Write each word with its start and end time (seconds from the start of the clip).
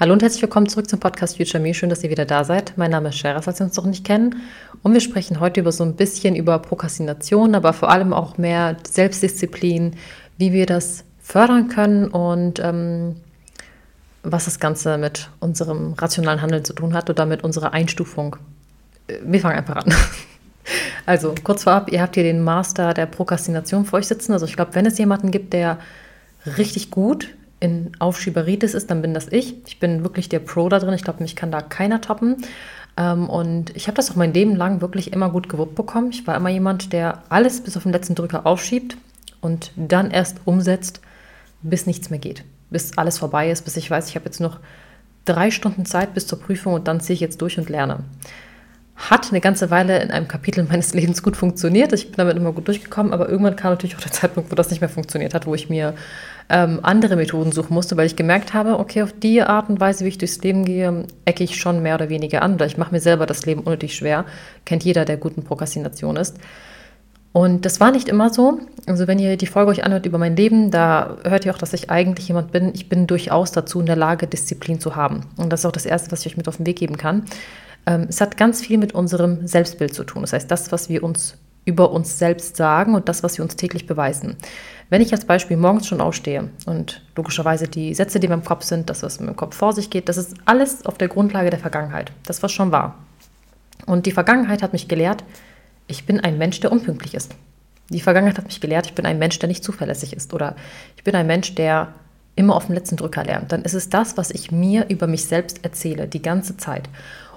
Hallo 0.00 0.14
und 0.14 0.22
herzlich 0.22 0.40
willkommen 0.40 0.66
zurück 0.66 0.88
zum 0.88 0.98
Podcast 0.98 1.36
Future 1.36 1.62
Me. 1.62 1.74
Schön, 1.74 1.90
dass 1.90 2.02
ihr 2.02 2.08
wieder 2.08 2.24
da 2.24 2.42
seid. 2.42 2.72
Mein 2.76 2.90
Name 2.90 3.10
ist 3.10 3.18
Sheraz, 3.18 3.44
falls 3.44 3.60
ihr 3.60 3.66
uns 3.66 3.76
noch 3.76 3.84
nicht 3.84 4.02
kennen. 4.02 4.36
Und 4.82 4.94
wir 4.94 5.00
sprechen 5.02 5.40
heute 5.40 5.60
über 5.60 5.72
so 5.72 5.84
ein 5.84 5.94
bisschen 5.94 6.34
über 6.34 6.58
Prokrastination, 6.58 7.54
aber 7.54 7.74
vor 7.74 7.90
allem 7.90 8.14
auch 8.14 8.38
mehr 8.38 8.78
Selbstdisziplin, 8.90 9.96
wie 10.38 10.54
wir 10.54 10.64
das 10.64 11.04
fördern 11.20 11.68
können 11.68 12.08
und 12.08 12.60
ähm, 12.60 13.16
was 14.22 14.46
das 14.46 14.58
Ganze 14.58 14.96
mit 14.96 15.28
unserem 15.38 15.92
rationalen 15.92 16.40
Handeln 16.40 16.64
zu 16.64 16.72
tun 16.72 16.94
hat 16.94 17.10
oder 17.10 17.26
mit 17.26 17.44
unserer 17.44 17.74
Einstufung. 17.74 18.36
Äh, 19.06 19.18
wir 19.22 19.40
fangen 19.40 19.58
einfach 19.58 19.76
an. 19.76 19.92
Also 21.04 21.34
kurz 21.42 21.64
vorab, 21.64 21.90
ihr 21.90 22.00
habt 22.00 22.14
hier 22.14 22.22
den 22.22 22.44
Master 22.44 22.94
der 22.94 23.06
Prokrastination 23.06 23.84
vor 23.84 23.98
euch 23.98 24.06
sitzen. 24.06 24.32
Also 24.32 24.46
ich 24.46 24.54
glaube, 24.54 24.74
wenn 24.74 24.86
es 24.86 24.96
jemanden 24.98 25.30
gibt, 25.30 25.52
der 25.52 25.78
richtig 26.56 26.90
gut 26.90 27.28
in 27.60 27.92
Aufschieberitis 27.98 28.74
ist, 28.74 28.90
dann 28.90 29.02
bin 29.02 29.14
das 29.14 29.28
ich. 29.28 29.54
Ich 29.66 29.78
bin 29.78 30.02
wirklich 30.02 30.28
der 30.28 30.40
Pro 30.40 30.68
da 30.68 30.78
drin. 30.78 30.94
Ich 30.94 31.04
glaube, 31.04 31.22
mich 31.22 31.36
kann 31.36 31.52
da 31.52 31.60
keiner 31.60 32.00
toppen. 32.00 32.36
Ähm, 32.96 33.28
und 33.28 33.76
ich 33.76 33.86
habe 33.86 33.96
das 33.96 34.10
auch 34.10 34.16
mein 34.16 34.32
Leben 34.34 34.56
lang 34.56 34.80
wirklich 34.80 35.12
immer 35.12 35.30
gut 35.30 35.48
gewuppt 35.48 35.74
bekommen. 35.74 36.10
Ich 36.10 36.26
war 36.26 36.36
immer 36.36 36.48
jemand, 36.48 36.92
der 36.92 37.22
alles 37.28 37.60
bis 37.60 37.76
auf 37.76 37.84
den 37.84 37.92
letzten 37.92 38.14
Drücker 38.14 38.46
aufschiebt 38.46 38.96
und 39.40 39.72
dann 39.76 40.10
erst 40.10 40.38
umsetzt, 40.46 41.00
bis 41.62 41.86
nichts 41.86 42.10
mehr 42.10 42.18
geht. 42.18 42.44
Bis 42.70 42.96
alles 42.96 43.18
vorbei 43.18 43.50
ist, 43.50 43.62
bis 43.62 43.76
ich 43.76 43.90
weiß, 43.90 44.08
ich 44.08 44.16
habe 44.16 44.24
jetzt 44.24 44.40
noch 44.40 44.58
drei 45.24 45.50
Stunden 45.50 45.84
Zeit 45.84 46.14
bis 46.14 46.26
zur 46.26 46.40
Prüfung 46.40 46.74
und 46.74 46.88
dann 46.88 47.00
ziehe 47.00 47.14
ich 47.14 47.20
jetzt 47.20 47.42
durch 47.42 47.58
und 47.58 47.68
lerne. 47.68 48.00
Hat 48.96 49.30
eine 49.30 49.40
ganze 49.40 49.70
Weile 49.70 50.00
in 50.02 50.10
einem 50.10 50.28
Kapitel 50.28 50.64
meines 50.64 50.94
Lebens 50.94 51.22
gut 51.22 51.36
funktioniert. 51.36 51.92
Ich 51.92 52.06
bin 52.06 52.16
damit 52.16 52.36
immer 52.36 52.52
gut 52.52 52.68
durchgekommen, 52.68 53.12
aber 53.12 53.28
irgendwann 53.28 53.56
kam 53.56 53.72
natürlich 53.72 53.96
auch 53.96 54.00
der 54.00 54.12
Zeitpunkt, 54.12 54.50
wo 54.50 54.54
das 54.54 54.70
nicht 54.70 54.80
mehr 54.80 54.88
funktioniert 54.88 55.34
hat, 55.34 55.46
wo 55.46 55.54
ich 55.54 55.68
mir 55.68 55.94
ähm, 56.50 56.80
andere 56.82 57.16
Methoden 57.16 57.52
suchen 57.52 57.74
musste, 57.74 57.96
weil 57.96 58.06
ich 58.06 58.16
gemerkt 58.16 58.52
habe, 58.52 58.78
okay, 58.78 59.02
auf 59.02 59.12
die 59.12 59.40
Art 59.42 59.70
und 59.70 59.80
Weise, 59.80 60.04
wie 60.04 60.08
ich 60.08 60.18
durchs 60.18 60.42
Leben 60.42 60.64
gehe, 60.64 61.04
ecke 61.24 61.44
ich 61.44 61.56
schon 61.56 61.82
mehr 61.82 61.94
oder 61.94 62.08
weniger 62.08 62.42
an. 62.42 62.54
Oder 62.54 62.66
ich 62.66 62.76
mache 62.76 62.92
mir 62.92 63.00
selber 63.00 63.26
das 63.26 63.46
Leben 63.46 63.62
unnötig 63.62 63.94
schwer. 63.94 64.24
Kennt 64.64 64.84
jeder, 64.84 65.04
der 65.04 65.16
guten 65.16 65.44
Prokrastination 65.44 66.16
ist. 66.16 66.36
Und 67.32 67.64
das 67.64 67.78
war 67.78 67.92
nicht 67.92 68.08
immer 68.08 68.32
so. 68.32 68.60
Also 68.86 69.06
wenn 69.06 69.20
ihr 69.20 69.36
die 69.36 69.46
Folge 69.46 69.70
euch 69.70 69.84
anhört 69.84 70.06
über 70.06 70.18
mein 70.18 70.34
Leben, 70.34 70.72
da 70.72 71.16
hört 71.22 71.46
ihr 71.46 71.54
auch, 71.54 71.58
dass 71.58 71.72
ich 71.72 71.88
eigentlich 71.88 72.26
jemand 72.26 72.50
bin. 72.50 72.72
Ich 72.74 72.88
bin 72.88 73.06
durchaus 73.06 73.52
dazu 73.52 73.78
in 73.78 73.86
der 73.86 73.96
Lage, 73.96 74.26
Disziplin 74.26 74.80
zu 74.80 74.96
haben. 74.96 75.26
Und 75.36 75.52
das 75.52 75.60
ist 75.60 75.66
auch 75.66 75.72
das 75.72 75.86
Erste, 75.86 76.10
was 76.10 76.20
ich 76.20 76.32
euch 76.32 76.36
mit 76.36 76.48
auf 76.48 76.56
den 76.56 76.66
Weg 76.66 76.78
geben 76.78 76.96
kann. 76.96 77.24
Ähm, 77.86 78.06
es 78.08 78.20
hat 78.20 78.36
ganz 78.36 78.60
viel 78.60 78.78
mit 78.78 78.92
unserem 78.94 79.46
Selbstbild 79.46 79.94
zu 79.94 80.02
tun. 80.02 80.22
Das 80.22 80.32
heißt, 80.32 80.50
das, 80.50 80.72
was 80.72 80.88
wir 80.88 81.04
uns 81.04 81.36
über 81.64 81.90
uns 81.90 82.18
selbst 82.18 82.56
sagen 82.56 82.94
und 82.94 83.08
das, 83.08 83.22
was 83.22 83.38
wir 83.38 83.44
uns 83.44 83.56
täglich 83.56 83.86
beweisen. 83.86 84.36
Wenn 84.88 85.02
ich 85.02 85.12
als 85.12 85.24
Beispiel 85.24 85.56
morgens 85.56 85.86
schon 85.86 86.00
aufstehe 86.00 86.50
und 86.66 87.02
logischerweise 87.14 87.68
die 87.68 87.94
Sätze, 87.94 88.18
die 88.18 88.26
in 88.26 88.32
meinem 88.32 88.44
Kopf 88.44 88.64
sind, 88.64 88.90
das, 88.90 89.02
was 89.02 89.18
in 89.18 89.26
meinem 89.26 89.36
Kopf 89.36 89.56
vor 89.56 89.72
sich 89.72 89.90
geht, 89.90 90.08
das 90.08 90.16
ist 90.16 90.34
alles 90.46 90.84
auf 90.84 90.98
der 90.98 91.08
Grundlage 91.08 91.50
der 91.50 91.60
Vergangenheit. 91.60 92.12
Das, 92.24 92.42
was 92.42 92.50
schon 92.50 92.72
war. 92.72 92.96
Und 93.86 94.06
die 94.06 94.12
Vergangenheit 94.12 94.62
hat 94.62 94.72
mich 94.72 94.88
gelehrt, 94.88 95.24
ich 95.86 96.06
bin 96.06 96.20
ein 96.20 96.38
Mensch, 96.38 96.60
der 96.60 96.72
unpünktlich 96.72 97.14
ist. 97.14 97.34
Die 97.88 98.00
Vergangenheit 98.00 98.38
hat 98.38 98.46
mich 98.46 98.60
gelehrt, 98.60 98.86
ich 98.86 98.94
bin 98.94 99.06
ein 99.06 99.18
Mensch, 99.18 99.38
der 99.38 99.48
nicht 99.48 99.64
zuverlässig 99.64 100.12
ist. 100.12 100.32
Oder 100.32 100.56
ich 100.96 101.04
bin 101.04 101.14
ein 101.14 101.26
Mensch, 101.26 101.54
der 101.54 101.94
immer 102.36 102.56
auf 102.56 102.66
den 102.66 102.74
letzten 102.74 102.96
Drücker 102.96 103.24
lernt. 103.24 103.52
Dann 103.52 103.62
ist 103.62 103.74
es 103.74 103.88
das, 103.88 104.16
was 104.16 104.30
ich 104.30 104.50
mir 104.50 104.88
über 104.88 105.06
mich 105.06 105.24
selbst 105.24 105.64
erzähle, 105.64 106.06
die 106.06 106.22
ganze 106.22 106.56
Zeit. 106.56 106.88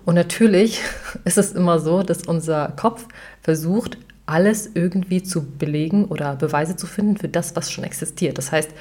Und 0.05 0.15
natürlich 0.15 0.81
ist 1.23 1.37
es 1.37 1.51
immer 1.51 1.79
so, 1.79 2.03
dass 2.03 2.23
unser 2.23 2.69
Kopf 2.75 3.07
versucht, 3.41 3.97
alles 4.25 4.69
irgendwie 4.73 5.23
zu 5.23 5.45
belegen 5.45 6.05
oder 6.05 6.35
Beweise 6.35 6.75
zu 6.75 6.87
finden 6.87 7.17
für 7.17 7.27
das, 7.27 7.55
was 7.55 7.71
schon 7.71 7.83
existiert. 7.83 8.37
Das 8.37 8.51
heißt, 8.51 8.71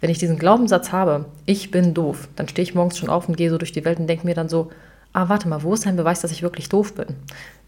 wenn 0.00 0.10
ich 0.10 0.18
diesen 0.18 0.38
Glaubenssatz 0.38 0.92
habe, 0.92 1.26
ich 1.46 1.70
bin 1.70 1.94
doof, 1.94 2.28
dann 2.36 2.48
stehe 2.48 2.62
ich 2.62 2.74
morgens 2.74 2.98
schon 2.98 3.08
auf 3.08 3.28
und 3.28 3.36
gehe 3.36 3.50
so 3.50 3.58
durch 3.58 3.72
die 3.72 3.84
Welt 3.84 3.98
und 3.98 4.06
denke 4.06 4.26
mir 4.26 4.34
dann 4.34 4.48
so, 4.48 4.70
ah, 5.12 5.28
warte 5.28 5.48
mal, 5.48 5.62
wo 5.62 5.74
ist 5.74 5.86
ein 5.86 5.96
Beweis, 5.96 6.20
dass 6.20 6.32
ich 6.32 6.42
wirklich 6.42 6.68
doof 6.68 6.94
bin? 6.94 7.06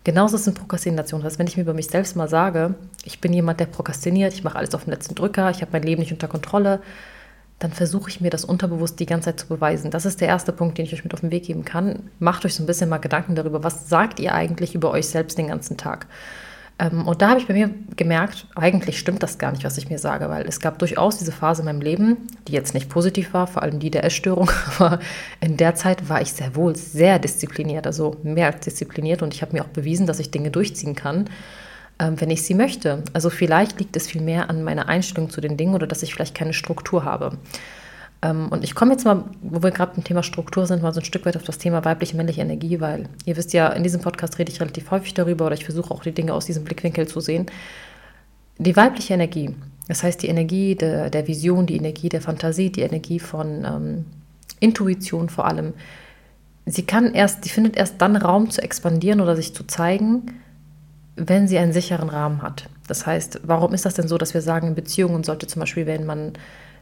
Genauso 0.05 0.37
ist 0.37 0.43
es 0.43 0.47
in 0.49 0.55
Prokrastination. 0.55 1.21
Das 1.21 1.33
heißt, 1.33 1.39
wenn 1.39 1.47
ich 1.47 1.57
mir 1.57 1.65
über 1.65 1.75
mich 1.75 1.89
selbst 1.89 2.17
mal 2.17 2.29
sage, 2.29 2.75
ich 3.05 3.21
bin 3.21 3.33
jemand, 3.33 3.61
der 3.61 3.67
prokrastiniert, 3.67 4.33
ich 4.33 4.45
mache 4.45 4.57
alles 4.57 4.75
auf 4.75 4.85
den 4.85 4.93
letzten 4.93 5.15
Drücker, 5.15 5.51
ich 5.51 5.61
habe 5.61 5.73
mein 5.73 5.83
Leben 5.83 6.01
nicht 6.01 6.13
unter 6.13 6.29
Kontrolle, 6.29 6.81
dann 7.59 7.73
versuche 7.73 8.09
ich 8.09 8.21
mir 8.21 8.31
das 8.31 8.45
unterbewusst 8.45 9.01
die 9.01 9.07
ganze 9.07 9.27
Zeit 9.27 9.41
zu 9.41 9.49
beweisen. 9.49 9.91
Das 9.91 10.07
ist 10.07 10.21
der 10.21 10.29
erste 10.29 10.53
Punkt, 10.53 10.79
den 10.79 10.85
ich 10.85 10.93
euch 10.93 11.05
mit 11.05 11.13
auf 11.15 11.21
den 11.21 11.31
Weg 11.31 11.45
geben 11.45 11.65
kann. 11.65 12.11
Macht 12.21 12.45
euch 12.45 12.55
so 12.55 12.63
ein 12.63 12.67
bisschen 12.67 12.89
mal 12.89 12.99
Gedanken 12.99 13.35
darüber, 13.35 13.65
was 13.65 13.89
sagt 13.89 14.21
ihr 14.21 14.35
eigentlich 14.35 14.75
über 14.75 14.91
euch 14.93 15.09
selbst 15.09 15.37
den 15.39 15.49
ganzen 15.49 15.77
Tag? 15.77 16.07
Ähm, 16.79 17.07
und 17.07 17.23
da 17.23 17.31
habe 17.31 17.41
ich 17.41 17.47
bei 17.47 17.55
mir 17.55 17.71
gemerkt, 17.97 18.47
eigentlich 18.55 18.99
stimmt 18.99 19.23
das 19.23 19.39
gar 19.39 19.53
nicht, 19.53 19.65
was 19.65 19.79
ich 19.79 19.91
mir 19.91 19.99
sage, 19.99 20.29
weil 20.29 20.47
es 20.47 20.61
gab 20.61 20.79
durchaus 20.79 21.19
diese 21.19 21.33
Phase 21.33 21.63
in 21.63 21.67
meinem 21.67 21.81
Leben, 21.81 22.29
die 22.47 22.53
jetzt 22.53 22.75
nicht 22.75 22.89
positiv 22.89 23.35
war, 23.35 23.47
vor 23.47 23.63
allem 23.63 23.81
die 23.81 23.91
der 23.91 24.05
Essstörung, 24.05 24.51
aber 24.79 25.01
in 25.41 25.57
der 25.57 25.75
Zeit 25.75 26.09
war 26.09 26.21
ich 26.21 26.33
sehr 26.33 26.55
wohl 26.55 26.77
sehr 26.77 27.19
diszipliniert, 27.19 27.87
also 27.87 28.17
mehr 28.23 28.47
als 28.47 28.61
diszipliniert 28.61 29.23
und 29.23 29.35
ich 29.35 29.43
habe 29.43 29.53
mir 29.53 29.65
auch 29.65 29.69
bewiesen, 29.69 30.07
dass 30.07 30.21
ich 30.21 30.31
Dinge 30.31 30.51
durchziehen 30.51 30.95
kann, 30.95 31.29
ähm, 31.99 32.21
wenn 32.21 32.31
ich 32.31 32.43
sie 32.43 32.55
möchte. 32.55 33.03
Also 33.13 33.31
vielleicht 33.31 33.79
liegt 33.81 33.97
es 33.97 34.07
viel 34.07 34.23
mehr 34.23 34.49
an 34.49 34.63
meiner 34.63 34.89
Einstellung 34.89 35.31
zu 35.31 35.41
den 35.41 35.57
Dingen 35.57 35.75
oder 35.75 35.87
dass 35.87 36.03
ich 36.03 36.15
vielleicht 36.15 36.37
keine 36.37 36.53
Struktur 36.53 37.05
habe. 37.05 37.39
Ähm, 38.23 38.49
und 38.49 38.65
ich 38.65 38.75
komme 38.75 38.93
jetzt 38.93 39.05
mal, 39.05 39.25
wo 39.43 39.63
wir 39.63 39.71
gerade 39.71 39.95
beim 39.95 40.05
Thema 40.05 40.23
Struktur 40.23 40.67
sind, 40.67 40.83
mal 40.83 40.93
so 40.93 41.01
ein 41.01 41.05
Stück 41.05 41.25
weit 41.27 41.37
auf 41.37 41.45
das 41.45 41.59
Thema 41.59 41.85
weibliche, 41.85 42.17
männliche 42.17 42.41
Energie, 42.41 42.81
weil 42.81 43.09
ihr 43.25 43.37
wisst 43.37 43.53
ja, 43.53 43.69
in 43.69 43.83
diesem 43.83 44.01
Podcast 44.01 44.39
rede 44.39 44.51
ich 44.51 44.61
relativ 44.61 44.91
häufig 44.91 45.15
darüber 45.15 45.47
oder 45.47 45.55
ich 45.55 45.65
versuche 45.65 45.93
auch 45.93 46.03
die 46.03 46.13
Dinge 46.13 46.35
aus 46.35 46.47
diesem 46.47 46.65
Blickwinkel 46.65 47.07
zu 47.07 47.21
sehen. 47.21 47.47
Die 48.59 48.77
weibliche 48.77 49.15
Energie, 49.15 49.55
das 49.87 50.03
heißt 50.03 50.23
die 50.23 50.29
Energie 50.29 50.75
der, 50.75 51.11
der 51.11 51.29
Vision, 51.29 51.67
die 51.67 51.77
Energie 51.77 52.09
der 52.09 52.21
Fantasie, 52.21 52.71
die 52.71 52.83
Energie 52.83 53.21
von 53.21 53.65
ähm, 53.65 54.05
Intuition 54.59 55.29
vor 55.29 55.47
allem, 55.47 55.75
sie 56.67 56.85
kann 56.85 57.15
erst, 57.15 57.45
die 57.45 57.51
findet 57.51 57.77
erst 57.77 58.03
dann 58.03 58.17
Raum 58.17 58.51
zu 58.51 58.61
expandieren 58.61 59.21
oder 59.21 59.37
sich 59.37 59.55
zu 59.55 59.65
zeigen, 59.65 60.41
wenn 61.15 61.47
sie 61.47 61.59
einen 61.59 61.73
sicheren 61.73 62.09
Rahmen 62.09 62.43
hat. 62.43 62.69
Das 62.89 63.07
heißt, 63.07 63.43
warum 63.45 63.75
ist 63.75 63.85
das 63.85 63.95
denn 63.95 64.09
so, 64.09 64.19
dass 64.19 64.35
wir 64.35 64.43
sagen, 64.43 64.69
in 64.69 64.75
Beziehungen 64.75 65.23
sollte 65.23 65.47
zum 65.47 65.61
Beispiel, 65.61 65.87
wenn 65.87 66.05
man 66.05 66.33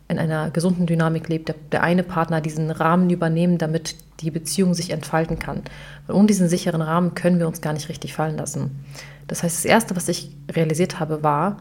in 0.08 0.18
einer 0.18 0.50
gesunden 0.50 0.86
Dynamik 0.86 1.28
lebt, 1.28 1.48
der, 1.48 1.56
der, 1.72 1.82
eine 1.82 2.02
Partner 2.02 2.40
diesen 2.40 2.70
Rahmen 2.70 3.10
übernehmen, 3.10 3.58
damit 3.58 3.96
die 4.20 4.30
Beziehung 4.30 4.74
sich 4.74 4.90
entfalten 4.90 5.38
kann. 5.38 5.62
Weil 6.06 6.16
ohne 6.16 6.26
diesen 6.26 6.48
sicheren 6.48 6.82
Rahmen 6.82 7.14
können 7.14 7.38
wir 7.38 7.48
uns 7.48 7.60
gar 7.60 7.72
nicht 7.72 7.88
richtig 7.88 8.14
fallen 8.14 8.36
lassen. 8.36 8.84
Das 9.26 9.42
heißt, 9.42 9.56
das 9.56 9.64
Erste, 9.64 9.96
was 9.96 10.08
ich 10.08 10.30
realisiert 10.50 11.00
habe, 11.00 11.22
war, 11.22 11.58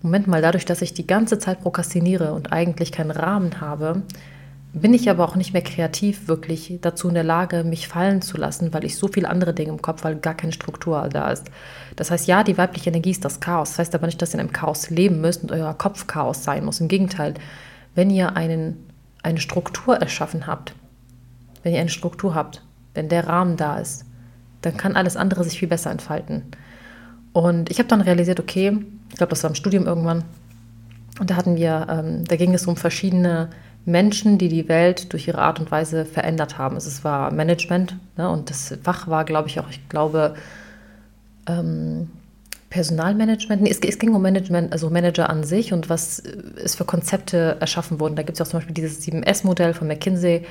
Moment 0.00 0.28
mal, 0.28 0.40
dadurch, 0.40 0.64
dass 0.64 0.80
ich 0.80 0.94
die 0.94 1.06
ganze 1.06 1.38
Zeit 1.38 1.60
prokrastiniere 1.60 2.32
und 2.32 2.52
eigentlich 2.52 2.92
keinen 2.92 3.10
Rahmen 3.10 3.60
habe, 3.60 4.02
bin 4.72 4.92
ich 4.92 5.08
aber 5.08 5.26
auch 5.26 5.34
nicht 5.34 5.52
mehr 5.52 5.62
kreativ 5.62 6.28
wirklich 6.28 6.78
dazu 6.80 7.08
in 7.08 7.14
der 7.14 7.24
Lage, 7.24 7.64
mich 7.64 7.88
fallen 7.88 8.20
zu 8.20 8.36
lassen, 8.36 8.72
weil 8.74 8.84
ich 8.84 8.96
so 8.96 9.08
viele 9.08 9.28
andere 9.28 9.54
Dinge 9.54 9.70
im 9.70 9.82
Kopf, 9.82 10.04
weil 10.04 10.16
gar 10.16 10.34
keine 10.34 10.52
Struktur 10.52 11.08
da 11.10 11.30
ist. 11.30 11.50
Das 11.96 12.10
heißt, 12.10 12.26
ja, 12.26 12.44
die 12.44 12.58
weibliche 12.58 12.90
Energie 12.90 13.10
ist 13.10 13.24
das 13.24 13.40
Chaos. 13.40 13.70
Das 13.70 13.78
heißt 13.78 13.94
aber 13.94 14.06
nicht, 14.06 14.20
dass 14.20 14.30
ihr 14.30 14.34
in 14.34 14.40
einem 14.40 14.52
Chaos 14.52 14.90
leben 14.90 15.20
müsst 15.20 15.42
und 15.42 15.52
euer 15.52 15.72
Kopf 15.74 16.06
Chaos 16.06 16.44
sein 16.44 16.64
muss. 16.64 16.80
Im 16.80 16.88
Gegenteil, 16.88 17.34
wenn 17.94 18.10
ihr 18.10 18.36
einen, 18.36 18.86
eine 19.22 19.40
Struktur 19.40 19.96
erschaffen 19.96 20.46
habt, 20.46 20.74
wenn 21.62 21.72
ihr 21.72 21.80
eine 21.80 21.88
Struktur 21.88 22.34
habt, 22.34 22.62
wenn 22.94 23.08
der 23.08 23.26
Rahmen 23.26 23.56
da 23.56 23.78
ist, 23.78 24.04
dann 24.60 24.76
kann 24.76 24.96
alles 24.96 25.16
andere 25.16 25.44
sich 25.44 25.58
viel 25.58 25.68
besser 25.68 25.90
entfalten. 25.90 26.42
Und 27.32 27.70
ich 27.70 27.78
habe 27.78 27.88
dann 27.88 28.00
realisiert, 28.00 28.40
okay, 28.40 28.76
ich 29.08 29.16
glaube, 29.16 29.30
das 29.30 29.42
war 29.42 29.50
im 29.50 29.54
Studium 29.54 29.86
irgendwann, 29.86 30.24
und 31.18 31.30
da 31.30 31.36
hatten 31.36 31.56
wir, 31.56 31.86
ähm, 31.90 32.24
da 32.24 32.36
ging 32.36 32.54
es 32.54 32.66
um 32.66 32.76
verschiedene 32.76 33.50
Menschen, 33.84 34.38
die 34.38 34.48
die 34.48 34.68
Welt 34.68 35.12
durch 35.12 35.28
ihre 35.28 35.38
Art 35.38 35.60
und 35.60 35.70
Weise 35.70 36.04
verändert 36.04 36.58
haben. 36.58 36.76
Es 36.76 37.04
war 37.04 37.32
Management 37.32 37.96
ne, 38.16 38.28
und 38.28 38.50
das 38.50 38.76
Fach 38.82 39.08
war, 39.08 39.24
glaube 39.24 39.48
ich, 39.48 39.60
auch, 39.60 39.70
ich 39.70 39.88
glaube, 39.88 40.34
ähm, 41.46 42.10
Personalmanagement. 42.70 43.62
Nee, 43.62 43.70
es, 43.70 43.78
es, 43.80 43.98
ging 43.98 44.14
um 44.14 44.20
Management, 44.20 44.72
also 44.72 44.90
Manager 44.90 45.30
an 45.30 45.42
sich 45.44 45.72
und 45.72 45.88
was 45.88 46.22
es 46.62 46.74
für 46.74 46.84
Konzepte 46.84 47.56
erschaffen 47.60 47.98
wurden. 47.98 48.16
Da 48.16 48.22
gibt 48.22 48.38
es 48.38 48.46
auch 48.46 48.50
zum 48.50 48.58
Beispiel 48.58 48.74
dieses 48.74 49.02
7S-Modell 49.06 49.72
von 49.72 49.88
McKinsey. 49.88 50.44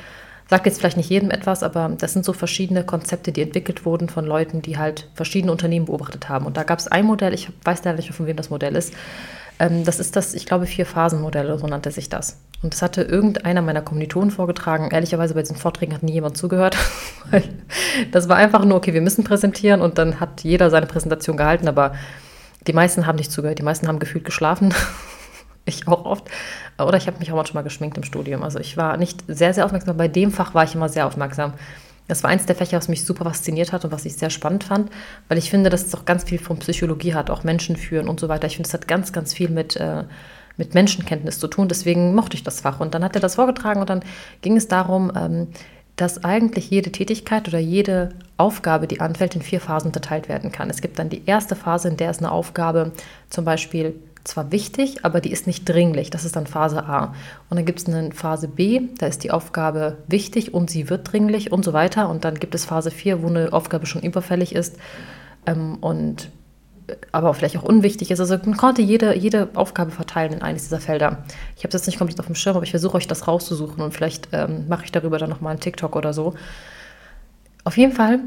Sagt 0.50 0.66
jetzt 0.66 0.80
vielleicht 0.80 0.98
nicht 0.98 1.10
jedem 1.10 1.30
etwas, 1.30 1.62
aber 1.62 1.92
das 1.98 2.14
sind 2.14 2.24
so 2.24 2.32
verschiedene 2.32 2.86
Konzepte, 2.86 3.34
die 3.34 3.42
entwickelt 3.42 3.86
wurden 3.86 4.08
von 4.08 4.26
Leuten, 4.26 4.62
die 4.62 4.78
halt 4.78 5.10
verschiedene 5.14 5.52
Unternehmen 5.52 5.88
beobachtet 5.88 6.30
haben. 6.30 6.46
Und 6.46 6.56
da 6.56 6.64
gab 6.64 6.80
es 6.80 6.88
ein 6.88 7.06
Modell, 7.06 7.34
ich 7.34 7.50
weiß 7.66 7.84
leider 7.84 7.98
nicht 7.98 8.12
von 8.14 8.26
wem 8.28 8.38
das 8.38 8.50
Modell 8.50 8.76
ist. 8.76 8.94
Ähm, 9.60 9.84
das 9.84 10.00
ist 10.00 10.16
das, 10.16 10.34
ich 10.34 10.46
glaube, 10.46 10.66
Vier-Phasen-Modell, 10.66 11.58
so 11.58 11.68
nannte 11.68 11.92
sich 11.92 12.10
das. 12.10 12.40
Und 12.64 12.74
das 12.74 12.82
hatte 12.82 13.04
irgendeiner 13.04 13.62
meiner 13.62 13.82
Kommilitonen 13.82 14.32
vorgetragen. 14.32 14.90
Ehrlicherweise 14.92 15.34
bei 15.34 15.42
diesen 15.42 15.56
Vorträgen 15.56 15.94
hat 15.94 16.04
nie 16.04 16.14
jemand 16.14 16.38
zugehört. 16.38 16.78
das 18.12 18.30
war 18.30 18.38
einfach 18.38 18.66
nur, 18.66 18.78
okay, 18.78 18.94
wir 18.94 19.02
müssen 19.02 19.24
präsentieren 19.24 19.82
und 19.82 19.98
dann 19.98 20.20
hat 20.20 20.44
jeder 20.44 20.70
seine 20.70 20.86
Präsentation 20.86 21.38
gehalten, 21.38 21.68
aber 21.68 21.94
die 22.66 22.74
meisten 22.74 23.06
haben 23.06 23.18
nicht 23.18 23.32
zugehört. 23.32 23.60
Die 23.60 23.64
meisten 23.64 23.88
haben 23.88 24.00
gefühlt 24.00 24.26
geschlafen. 24.26 24.74
ich 25.66 25.88
auch 25.88 26.06
oft. 26.06 26.30
Oder 26.80 26.98
ich 26.98 27.08
habe 27.08 27.20
mich 27.20 27.32
auch 27.32 27.36
manchmal 27.36 27.64
geschminkt 27.64 27.98
im 27.98 28.04
Studium. 28.04 28.44
Also 28.44 28.60
ich 28.60 28.78
war 28.78 28.98
nicht 28.98 29.24
sehr, 29.28 29.54
sehr 29.54 29.66
aufmerksam. 29.66 29.98
Bei 29.98 30.08
dem 30.08 30.32
Fach 30.32 30.54
war 30.54 30.64
ich 30.64 30.76
immer 30.76 30.90
sehr 30.90 31.06
aufmerksam. 31.06 31.54
Das 32.08 32.24
war 32.24 32.30
eins 32.30 32.46
der 32.46 32.56
Fächer, 32.56 32.78
was 32.78 32.88
mich 32.88 33.04
super 33.04 33.26
fasziniert 33.26 33.74
hat 33.74 33.84
und 33.84 33.92
was 33.92 34.06
ich 34.06 34.16
sehr 34.16 34.30
spannend 34.30 34.64
fand, 34.64 34.90
weil 35.28 35.38
ich 35.38 35.50
finde, 35.50 35.70
dass 35.70 35.86
es 35.86 35.94
auch 35.94 36.06
ganz 36.06 36.24
viel 36.24 36.40
von 36.40 36.60
Psychologie 36.60 37.14
hat, 37.14 37.30
auch 37.30 37.44
Menschen 37.44 37.76
führen 37.76 38.08
und 38.08 38.20
so 38.20 38.30
weiter. 38.30 38.48
Ich 38.48 38.56
finde, 38.56 38.68
es 38.68 38.74
hat 38.74 38.88
ganz, 38.88 39.12
ganz 39.12 39.34
viel 39.34 39.50
mit 39.50 39.76
äh, 39.76 40.04
mit 40.58 40.74
Menschenkenntnis 40.74 41.40
zu 41.40 41.48
tun. 41.48 41.68
Deswegen 41.68 42.14
mochte 42.16 42.36
ich 42.36 42.44
das 42.44 42.62
Fach. 42.62 42.80
Und 42.80 42.94
dann 42.94 43.04
hat 43.04 43.16
er 43.16 43.22
das 43.22 43.36
vorgetragen 43.36 43.80
und 43.80 43.90
dann 43.90 44.02
ging 44.42 44.58
es 44.58 44.68
darum, 44.68 45.12
ähm, 45.16 45.48
dass 45.96 46.24
eigentlich 46.24 46.70
jede 46.70 46.92
Tätigkeit 46.92 47.48
oder 47.48 47.60
jede 47.60 48.10
Aufgabe, 48.38 48.88
die 48.88 49.02
anfällt, 49.02 49.36
in 49.36 49.42
vier 49.42 49.60
Phasen 49.60 49.88
unterteilt 49.88 50.30
werden 50.30 50.52
kann. 50.52 50.70
Es 50.70 50.82
gibt 50.82 51.00
dann 51.00 51.10
die 51.10 51.24
erste 51.26 51.56
Phase, 51.56 51.88
in 51.88 51.98
der 51.98 52.12
ist 52.12 52.20
eine 52.20 52.32
Aufgabe 52.32 52.92
zum 53.30 53.46
Beispiel 53.46 53.96
zwar 54.28 54.52
wichtig, 54.52 55.04
aber 55.06 55.22
die 55.22 55.32
ist 55.32 55.48
nicht 55.48 55.68
dringlich. 55.68 56.10
Das 56.10 56.26
ist 56.26 56.36
dann 56.36 56.48
Phase 56.48 56.86
A. 56.86 57.14
Und 57.50 57.58
dann 57.58 57.66
gibt 57.66 57.80
es 57.80 57.88
eine 57.88 58.12
Phase 58.12 58.48
B, 58.48 58.82
da 58.98 59.08
ist 59.08 59.24
die 59.24 59.32
Aufgabe 59.32 59.98
wichtig 60.08 60.54
und 60.54 60.70
sie 60.70 60.90
wird 60.90 61.12
dringlich 61.12 61.52
und 61.52 61.64
so 61.64 61.74
weiter. 61.74 62.10
Und 62.10 62.26
dann 62.26 62.36
gibt 62.36 62.56
es 62.56 62.66
Phase 62.66 62.92
4, 62.92 63.24
wo 63.24 63.28
eine 63.28 63.54
Aufgabe 63.54 63.86
schon 63.86 64.02
überfällig 64.02 64.54
ist 64.54 64.78
ähm, 65.46 65.78
und 65.82 66.30
aber 67.12 67.34
vielleicht 67.34 67.58
auch 67.58 67.64
unwichtig 67.64 68.12
ist. 68.12 68.20
Also 68.20 68.38
man 68.38 68.56
konnte 68.56 68.82
jede, 68.82 69.16
jede 69.16 69.50
Aufgabe 69.56 69.92
verteilen 69.92 70.34
in 70.34 70.42
eines 70.42 70.64
dieser 70.64 70.80
Felder. 70.80 71.24
Ich 71.56 71.64
habe 71.64 71.70
es 71.70 71.74
jetzt 71.74 71.88
nicht 71.88 71.98
komplett 71.98 72.20
auf 72.20 72.28
dem 72.28 72.36
Schirm, 72.36 72.56
aber 72.56 72.64
ich 72.64 72.72
versuche 72.72 72.96
euch 72.96 73.08
das 73.08 73.28
rauszusuchen 73.28 73.82
und 73.82 73.94
vielleicht 73.94 74.30
ähm, 74.32 74.68
mache 74.68 74.86
ich 74.86 74.92
darüber 74.92 75.18
dann 75.18 75.30
nochmal 75.30 75.52
einen 75.52 75.60
TikTok 75.60 75.96
oder 75.96 76.14
so. 76.14 76.36
Auf 77.64 77.78
jeden 77.78 77.92
Fall 77.92 78.20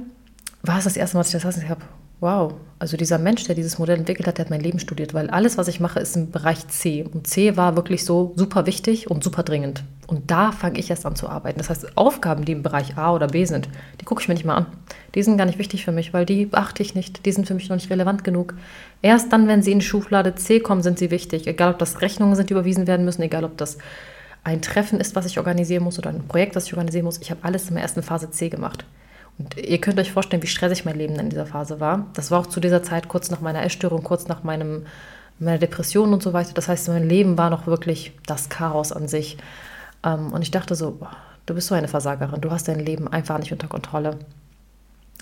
war 0.63 0.79
es 0.79 0.85
das 0.85 0.97
erste 0.97 1.17
Mal, 1.17 1.23
dass 1.23 1.33
ich 1.33 1.43
das 1.43 1.69
habe 1.69 1.81
wow, 2.21 2.53
also 2.79 2.97
dieser 2.97 3.19
Mensch, 3.19 3.45
der 3.45 3.55
dieses 3.55 3.79
Modell 3.79 3.99
entwickelt 3.99 4.27
hat, 4.27 4.39
der 4.39 4.45
hat 4.47 4.51
mein 4.51 4.61
Leben 4.61 4.79
studiert, 4.79 5.13
weil 5.13 5.29
alles, 5.31 5.59
was 5.59 5.69
ich 5.69 5.81
mache, 5.81 6.01
ist 6.01 6.17
im 6.17 6.31
Bereich 6.31 6.67
C. 6.69 7.03
Und 7.03 7.27
C 7.27 7.57
war 7.57 7.77
wirklich 7.77 8.05
so 8.05 8.33
super 8.37 8.67
wichtig 8.67 9.11
und 9.11 9.25
super 9.25 9.43
dringend. 9.43 9.85
Und 10.07 10.31
da 10.31 10.51
fange 10.51 10.79
ich 10.79 10.91
erst 10.91 11.07
an 11.07 11.15
zu 11.15 11.29
arbeiten. 11.29 11.59
Das 11.59 11.71
heißt, 11.71 11.97
Aufgaben, 11.97 12.45
die 12.45 12.53
im 12.53 12.63
Bereich 12.63 12.97
A 12.97 13.13
oder 13.15 13.29
B 13.29 13.45
sind, 13.45 13.69
die 14.01 14.05
gucke 14.05 14.23
ich 14.23 14.29
mir 14.29 14.35
nicht 14.35 14.47
mal 14.47 14.57
an. 14.57 14.67
Die 15.15 15.23
sind 15.23 15.37
gar 15.37 15.47
nicht 15.47 15.59
wichtig 15.59 15.85
für 15.85 15.93
mich, 15.93 16.13
weil 16.13 16.27
die 16.27 16.47
beachte 16.47 16.83
ich 16.83 16.95
nicht. 16.95 17.25
Die 17.27 17.33
sind 17.33 17.47
für 17.47 17.55
mich 17.55 17.69
noch 17.69 17.77
nicht 17.77 17.91
relevant 17.91 18.25
genug. 18.25 18.55
Erst 19.03 19.33
dann, 19.33 19.47
wenn 19.47 19.63
sie 19.63 19.73
in 19.73 19.81
Schublade 19.81 20.35
C 20.35 20.61
kommen, 20.61 20.83
sind 20.83 20.99
sie 20.99 21.11
wichtig. 21.11 21.47
Egal, 21.47 21.73
ob 21.73 21.79
das 21.79 22.01
Rechnungen 22.01 22.35
sind, 22.35 22.51
die 22.51 22.55
überwiesen 22.55 22.87
werden 22.87 23.05
müssen, 23.05 23.23
egal, 23.23 23.45
ob 23.45 23.57
das 23.57 23.79
ein 24.43 24.63
Treffen 24.63 25.01
ist, 25.01 25.15
was 25.17 25.27
ich 25.27 25.39
organisieren 25.39 25.85
muss 25.85 25.99
oder 25.99 26.11
ein 26.11 26.27
Projekt, 26.27 26.57
was 26.57 26.67
ich 26.67 26.73
organisieren 26.73 27.05
muss. 27.05 27.19
Ich 27.19 27.31
habe 27.31 27.45
alles 27.45 27.69
in 27.69 27.75
der 27.75 27.83
ersten 27.83 28.03
Phase 28.03 28.31
C 28.31 28.49
gemacht. 28.49 28.85
Ihr 29.57 29.81
könnt 29.81 29.99
euch 29.99 30.13
vorstellen, 30.13 30.43
wie 30.43 30.49
stressig 30.49 30.85
mein 30.85 30.97
Leben 30.97 31.17
in 31.17 31.31
dieser 31.31 31.47
Phase 31.47 31.81
war. 31.81 32.07
Das 32.15 32.31
war 32.31 32.41
auch 32.41 32.47
zu 32.47 32.61
dieser 32.61 32.83
Zeit 32.83 33.09
kurz 33.09 33.31
nach 33.31 33.41
meiner 33.41 33.63
Essstörung, 33.63 34.03
kurz 34.03 34.29
nach 34.29 34.43
meinem, 34.43 34.87
meiner 35.39 35.59
Depression 35.59 36.13
und 36.13 36.23
so 36.23 36.33
weiter. 36.33 36.53
Das 36.55 36.69
heißt, 36.69 36.89
mein 36.89 37.09
Leben 37.09 37.39
war 37.39 37.51
noch 37.51 37.67
wirklich 37.67 38.13
das 38.27 38.49
Chaos 38.49 38.93
an 38.93 39.09
sich. 39.09 39.39
Ähm, 40.05 40.33
und 40.33 40.43
ich 40.43 40.51
dachte 40.51 40.75
so, 40.75 40.99
du 41.47 41.55
bist 41.55 41.69
so 41.69 41.75
eine 41.75 41.89
Versagerin, 41.89 42.41
du 42.41 42.51
hast 42.51 42.69
dein 42.69 42.81
Leben 42.81 43.09
einfach 43.09 43.39
nicht 43.39 43.53
unter 43.53 43.69
Kontrolle. 43.69 44.19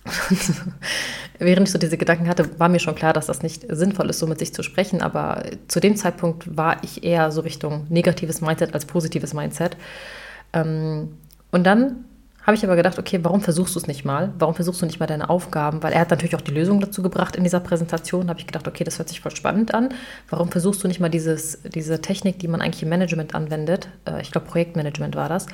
Während 1.38 1.68
ich 1.68 1.72
so 1.72 1.78
diese 1.78 1.98
Gedanken 1.98 2.28
hatte, 2.28 2.58
war 2.58 2.68
mir 2.68 2.80
schon 2.80 2.94
klar, 2.94 3.12
dass 3.12 3.26
das 3.26 3.42
nicht 3.42 3.64
sinnvoll 3.68 4.10
ist, 4.10 4.18
so 4.18 4.26
mit 4.26 4.38
sich 4.38 4.52
zu 4.52 4.62
sprechen. 4.62 5.02
Aber 5.02 5.42
zu 5.68 5.80
dem 5.80 5.96
Zeitpunkt 5.96 6.56
war 6.56 6.82
ich 6.82 7.04
eher 7.04 7.30
so 7.30 7.42
Richtung 7.42 7.86
negatives 7.88 8.40
Mindset 8.40 8.74
als 8.74 8.86
positives 8.86 9.34
Mindset. 9.34 9.76
Ähm, 10.52 11.16
und 11.50 11.64
dann 11.64 12.04
habe 12.48 12.56
ich 12.56 12.64
aber 12.64 12.76
gedacht, 12.76 12.98
okay, 12.98 13.20
warum 13.22 13.42
versuchst 13.42 13.74
du 13.74 13.78
es 13.78 13.86
nicht 13.86 14.06
mal? 14.06 14.32
Warum 14.38 14.54
versuchst 14.54 14.80
du 14.80 14.86
nicht 14.86 14.98
mal 14.98 15.06
deine 15.06 15.28
Aufgaben? 15.28 15.82
Weil 15.82 15.92
er 15.92 16.00
hat 16.00 16.08
natürlich 16.08 16.34
auch 16.34 16.40
die 16.40 16.50
Lösung 16.50 16.80
dazu 16.80 17.02
gebracht 17.02 17.36
in 17.36 17.44
dieser 17.44 17.60
Präsentation. 17.60 18.30
Habe 18.30 18.40
ich 18.40 18.46
gedacht, 18.46 18.66
okay, 18.66 18.84
das 18.84 18.96
hört 18.96 19.10
sich 19.10 19.20
voll 19.20 19.36
spannend 19.36 19.74
an. 19.74 19.90
Warum 20.30 20.50
versuchst 20.50 20.82
du 20.82 20.88
nicht 20.88 20.98
mal 20.98 21.10
dieses, 21.10 21.60
diese 21.62 22.00
Technik, 22.00 22.38
die 22.38 22.48
man 22.48 22.62
eigentlich 22.62 22.82
im 22.82 22.88
Management 22.88 23.34
anwendet? 23.34 23.90
Äh, 24.06 24.22
ich 24.22 24.30
glaube, 24.30 24.46
Projektmanagement 24.46 25.14
war 25.14 25.28
das 25.28 25.46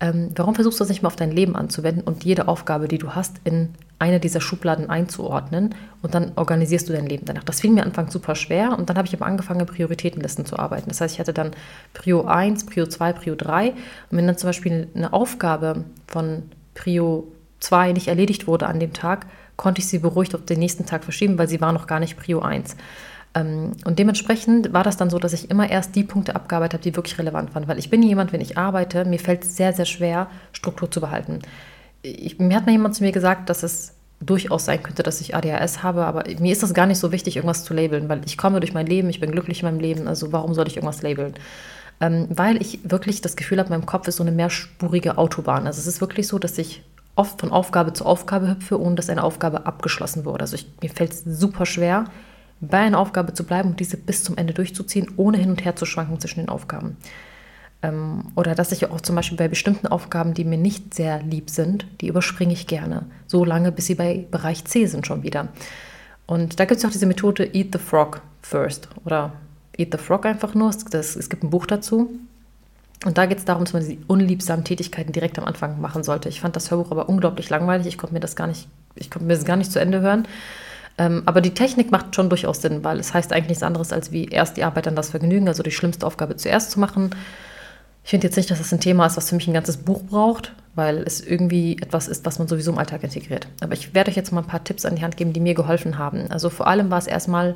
ähm, 0.00 0.30
warum 0.36 0.54
versuchst 0.54 0.78
du 0.78 0.84
das 0.84 0.90
nicht 0.90 1.02
mal 1.02 1.08
auf 1.08 1.16
dein 1.16 1.32
Leben 1.32 1.56
anzuwenden 1.56 2.02
und 2.04 2.24
jede 2.24 2.46
Aufgabe, 2.46 2.86
die 2.86 2.98
du 2.98 3.14
hast, 3.14 3.40
in 3.44 3.70
eine 3.98 4.20
dieser 4.20 4.40
Schubladen 4.40 4.88
einzuordnen 4.88 5.74
und 6.02 6.14
dann 6.14 6.32
organisierst 6.36 6.88
du 6.88 6.92
dein 6.92 7.06
Leben 7.06 7.24
danach. 7.26 7.42
Das 7.42 7.60
fiel 7.60 7.72
mir 7.72 7.82
anfangs 7.82 8.12
super 8.12 8.36
schwer 8.36 8.78
und 8.78 8.88
dann 8.88 8.96
habe 8.96 9.08
ich 9.08 9.14
aber 9.14 9.26
angefangen, 9.26 9.66
Prioritätenlisten 9.66 10.46
zu 10.46 10.56
arbeiten. 10.56 10.88
Das 10.88 11.00
heißt, 11.00 11.14
ich 11.14 11.20
hatte 11.20 11.32
dann 11.32 11.50
Prio 11.94 12.24
1, 12.24 12.66
Prio 12.66 12.86
2, 12.86 13.12
Prio 13.14 13.34
3 13.34 13.70
und 13.70 13.76
wenn 14.10 14.26
dann 14.26 14.38
zum 14.38 14.48
Beispiel 14.48 14.86
eine 14.94 15.12
Aufgabe 15.12 15.84
von 16.06 16.44
Prio 16.74 17.26
2 17.58 17.92
nicht 17.92 18.06
erledigt 18.06 18.46
wurde 18.46 18.68
an 18.68 18.78
dem 18.78 18.92
Tag, 18.92 19.26
konnte 19.56 19.80
ich 19.80 19.88
sie 19.88 19.98
beruhigt 19.98 20.36
auf 20.36 20.44
den 20.44 20.60
nächsten 20.60 20.86
Tag 20.86 21.02
verschieben, 21.02 21.38
weil 21.38 21.48
sie 21.48 21.60
war 21.60 21.72
noch 21.72 21.88
gar 21.88 21.98
nicht 21.98 22.16
Prio 22.16 22.38
1. 22.38 22.76
Ähm, 23.34 23.72
und 23.84 23.98
dementsprechend 23.98 24.72
war 24.72 24.84
das 24.84 24.96
dann 24.96 25.10
so, 25.10 25.18
dass 25.18 25.32
ich 25.32 25.50
immer 25.50 25.68
erst 25.70 25.94
die 25.94 26.04
Punkte 26.04 26.34
abgearbeitet 26.34 26.74
habe, 26.74 26.82
die 26.82 26.96
wirklich 26.96 27.18
relevant 27.18 27.54
waren. 27.54 27.68
Weil 27.68 27.78
ich 27.78 27.90
bin 27.90 28.02
jemand, 28.02 28.32
wenn 28.32 28.40
ich 28.40 28.58
arbeite, 28.58 29.04
mir 29.04 29.18
fällt 29.18 29.44
es 29.44 29.56
sehr, 29.56 29.72
sehr 29.72 29.86
schwer, 29.86 30.28
Struktur 30.52 30.90
zu 30.90 31.00
behalten. 31.00 31.40
Ich, 32.02 32.38
mir 32.38 32.56
hat 32.56 32.66
mal 32.66 32.72
jemand 32.72 32.94
zu 32.94 33.02
mir 33.02 33.12
gesagt, 33.12 33.50
dass 33.50 33.62
es 33.62 33.94
durchaus 34.20 34.64
sein 34.64 34.82
könnte, 34.82 35.02
dass 35.02 35.20
ich 35.20 35.34
ADHS 35.34 35.82
habe, 35.82 36.04
aber 36.04 36.24
mir 36.40 36.52
ist 36.52 36.62
das 36.62 36.74
gar 36.74 36.86
nicht 36.86 36.98
so 36.98 37.12
wichtig, 37.12 37.36
irgendwas 37.36 37.64
zu 37.64 37.72
labeln, 37.72 38.08
weil 38.08 38.20
ich 38.26 38.36
komme 38.36 38.58
durch 38.60 38.74
mein 38.74 38.86
Leben, 38.86 39.08
ich 39.10 39.20
bin 39.20 39.30
glücklich 39.30 39.62
in 39.62 39.66
meinem 39.66 39.80
Leben, 39.80 40.08
also 40.08 40.32
warum 40.32 40.54
soll 40.54 40.66
ich 40.66 40.76
irgendwas 40.76 41.02
labeln? 41.02 41.34
Ähm, 42.00 42.26
weil 42.30 42.60
ich 42.60 42.80
wirklich 42.84 43.20
das 43.20 43.36
Gefühl 43.36 43.58
habe, 43.58 43.70
mein 43.70 43.86
Kopf 43.86 44.08
ist 44.08 44.16
so 44.16 44.24
eine 44.24 44.32
mehrspurige 44.32 45.18
Autobahn. 45.18 45.66
Also 45.66 45.80
es 45.80 45.86
ist 45.86 46.00
wirklich 46.00 46.28
so, 46.28 46.38
dass 46.38 46.58
ich 46.58 46.82
oft 47.16 47.40
von 47.40 47.50
Aufgabe 47.50 47.92
zu 47.92 48.06
Aufgabe 48.06 48.48
hüpfe, 48.48 48.80
ohne 48.80 48.94
dass 48.94 49.10
eine 49.10 49.24
Aufgabe 49.24 49.66
abgeschlossen 49.66 50.24
wurde. 50.24 50.42
Also 50.42 50.54
ich, 50.54 50.66
mir 50.80 50.90
fällt 50.90 51.12
es 51.12 51.24
super 51.24 51.66
schwer, 51.66 52.04
bei 52.60 52.78
einer 52.78 52.98
Aufgabe 52.98 53.34
zu 53.34 53.44
bleiben 53.44 53.70
und 53.70 53.80
diese 53.80 53.96
bis 53.96 54.24
zum 54.24 54.36
Ende 54.36 54.54
durchzuziehen, 54.54 55.12
ohne 55.16 55.38
hin 55.38 55.50
und 55.50 55.64
her 55.64 55.76
zu 55.76 55.86
schwanken 55.86 56.20
zwischen 56.20 56.40
den 56.40 56.48
Aufgaben. 56.48 56.96
Ähm, 57.82 58.24
oder 58.34 58.54
dass 58.54 58.72
ich 58.72 58.90
auch 58.90 59.00
zum 59.00 59.14
Beispiel 59.14 59.38
bei 59.38 59.48
bestimmten 59.48 59.86
Aufgaben, 59.86 60.34
die 60.34 60.44
mir 60.44 60.58
nicht 60.58 60.94
sehr 60.94 61.22
lieb 61.22 61.50
sind, 61.50 61.86
die 62.00 62.08
überspringe 62.08 62.52
ich 62.52 62.66
gerne, 62.66 63.06
so 63.26 63.44
lange, 63.44 63.70
bis 63.70 63.86
sie 63.86 63.94
bei 63.94 64.26
Bereich 64.30 64.64
C 64.64 64.86
sind 64.86 65.06
schon 65.06 65.22
wieder. 65.22 65.48
Und 66.26 66.60
da 66.60 66.64
gibt 66.64 66.78
es 66.78 66.84
auch 66.84 66.90
diese 66.90 67.06
Methode 67.06 67.44
Eat 67.54 67.68
the 67.72 67.78
Frog 67.78 68.20
first 68.42 68.88
oder 69.04 69.32
Eat 69.76 69.92
the 69.92 69.98
Frog 69.98 70.26
einfach 70.26 70.54
nur. 70.54 70.72
Das, 70.90 71.16
es 71.16 71.30
gibt 71.30 71.44
ein 71.44 71.50
Buch 71.50 71.66
dazu. 71.66 72.10
Und 73.04 73.16
da 73.16 73.26
geht 73.26 73.38
es 73.38 73.44
darum, 73.44 73.64
dass 73.64 73.72
man 73.72 73.86
die 73.86 74.00
unliebsamen 74.08 74.64
Tätigkeiten 74.64 75.12
direkt 75.12 75.38
am 75.38 75.44
Anfang 75.44 75.80
machen 75.80 76.02
sollte. 76.02 76.28
Ich 76.28 76.40
fand 76.40 76.56
das 76.56 76.70
Hörbuch 76.70 76.90
aber 76.90 77.08
unglaublich 77.08 77.48
langweilig. 77.48 77.86
Ich 77.86 77.96
konnte 77.96 78.12
mir 78.12 78.20
das 78.20 78.34
gar 78.34 78.48
nicht, 78.48 78.68
ich 78.96 79.08
konnte 79.08 79.26
mir 79.26 79.34
das 79.34 79.44
gar 79.44 79.56
nicht 79.56 79.70
zu 79.70 79.80
Ende 79.80 80.00
hören. 80.00 80.26
Ähm, 80.98 81.22
aber 81.26 81.40
die 81.40 81.54
Technik 81.54 81.90
macht 81.92 82.14
schon 82.14 82.28
durchaus 82.28 82.60
Sinn, 82.60 82.82
weil 82.84 82.98
es 82.98 83.14
heißt 83.14 83.32
eigentlich 83.32 83.48
nichts 83.48 83.62
anderes, 83.62 83.92
als 83.92 84.10
wie 84.12 84.26
erst 84.26 84.56
die 84.56 84.64
Arbeit, 84.64 84.86
dann 84.86 84.96
das 84.96 85.10
Vergnügen, 85.10 85.48
also 85.48 85.62
die 85.62 85.70
schlimmste 85.70 86.06
Aufgabe 86.06 86.36
zuerst 86.36 86.72
zu 86.72 86.80
machen. 86.80 87.10
Ich 88.04 88.10
finde 88.10 88.26
jetzt 88.26 88.36
nicht, 88.36 88.50
dass 88.50 88.58
das 88.58 88.72
ein 88.72 88.80
Thema 88.80 89.06
ist, 89.06 89.16
was 89.16 89.28
für 89.28 89.36
mich 89.36 89.46
ein 89.46 89.54
ganzes 89.54 89.76
Buch 89.76 90.02
braucht, 90.02 90.54
weil 90.74 90.98
es 90.98 91.20
irgendwie 91.20 91.76
etwas 91.80 92.08
ist, 92.08 92.24
was 92.26 92.38
man 92.38 92.48
sowieso 92.48 92.72
im 92.72 92.78
Alltag 92.78 93.04
integriert. 93.04 93.46
Aber 93.60 93.74
ich 93.74 93.94
werde 93.94 94.10
euch 94.10 94.16
jetzt 94.16 94.32
mal 94.32 94.40
ein 94.40 94.46
paar 94.46 94.64
Tipps 94.64 94.84
an 94.84 94.96
die 94.96 95.02
Hand 95.02 95.16
geben, 95.16 95.32
die 95.32 95.40
mir 95.40 95.54
geholfen 95.54 95.98
haben. 95.98 96.30
Also 96.30 96.50
vor 96.50 96.66
allem 96.66 96.90
war 96.90 96.98
es 96.98 97.06
erstmal 97.06 97.54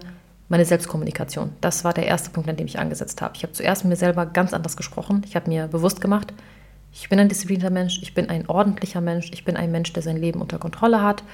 meine 0.49 0.65
Selbstkommunikation. 0.65 1.51
Das 1.63 1.85
war 1.85 1.95
der 1.95 2.07
erste 2.07 2.31
Punkt, 2.31 2.49
an 2.49 2.57
dem 2.57 2.67
ich 2.67 2.79
angesetzt 2.79 3.23
habe. 3.23 3.35
Ich 3.35 3.43
habe 3.43 3.55
zuerst 3.55 3.85
mit 3.85 3.91
mir 3.91 3.97
selber 3.97 4.27
ganz 4.27 4.53
anders 4.53 4.77
gesprochen. 4.77 5.23
Ich 5.27 5.35
habe 5.35 5.49
mir 5.49 5.67
bewusst 5.67 6.01
gemacht, 6.01 6.35
ich 6.93 7.09
bin 7.09 7.19
ein 7.19 7.31
disziplinierter 7.31 7.73
Mensch, 7.73 8.01
ich 8.03 8.13
bin 8.13 8.29
ein 8.29 8.47
ordentlicher 8.49 9.01
Mensch, 9.01 9.31
ich 9.33 9.47
bin 9.47 9.57
ein 9.57 9.73
Mensch, 9.73 9.95
der 9.95 10.03
sein 10.03 10.19
Leben 10.19 10.43
unter 10.43 10.59
Kontrolle 10.59 11.01
hat. 11.01 11.25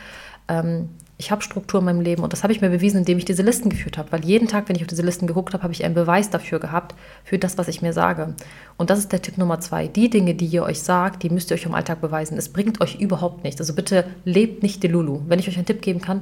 Ähm, 0.47 0.90
ich 1.20 1.32
habe 1.32 1.42
Struktur 1.42 1.80
in 1.80 1.87
meinem 1.87 2.00
Leben 2.00 2.22
und 2.22 2.32
das 2.32 2.44
habe 2.44 2.52
ich 2.52 2.60
mir 2.60 2.70
bewiesen, 2.70 2.98
indem 2.98 3.18
ich 3.18 3.25
diese 3.25 3.42
Listen 3.42 3.70
geführt 3.70 3.98
habe. 3.98 4.12
Weil 4.12 4.25
jeden 4.25 4.46
Tag, 4.46 4.68
wenn 4.68 4.76
ich 4.76 4.82
auf 4.82 4.88
diese 4.88 5.02
Listen 5.02 5.26
geguckt 5.26 5.52
habe, 5.52 5.64
habe 5.64 5.72
ich 5.72 5.84
einen 5.84 5.94
Beweis 5.94 6.30
dafür 6.30 6.60
gehabt, 6.60 6.94
für 7.25 7.38
das, 7.38 7.58
was 7.58 7.66
ich 7.66 7.82
mir 7.82 7.92
sage. 7.92 8.34
Und 8.76 8.88
das 8.88 9.00
ist 9.00 9.10
der 9.10 9.20
Tipp 9.20 9.37
Nummer 9.37 9.58
zwei. 9.58 9.88
Die 9.88 10.10
Dinge, 10.10 10.37
die 10.37 10.46
ihr 10.46 10.62
euch 10.62 10.80
sagt, 10.80 11.25
die 11.25 11.30
müsst 11.30 11.50
ihr 11.50 11.56
euch 11.56 11.66
im 11.66 11.75
Alltag 11.75 12.00
beweisen. 12.00 12.38
Es 12.38 12.50
bringt 12.50 12.80
euch 12.80 13.00
überhaupt 13.00 13.42
nichts. 13.42 13.60
Also 13.60 13.75
bitte 13.75 14.04
lebt 14.25 14.62
nicht 14.62 14.80
Delulu. 14.80 15.22
Wenn 15.26 15.40
ich 15.40 15.48
euch 15.48 15.56
einen 15.56 15.66
Tipp 15.66 15.82
geben 15.82 16.00
kann, 16.00 16.20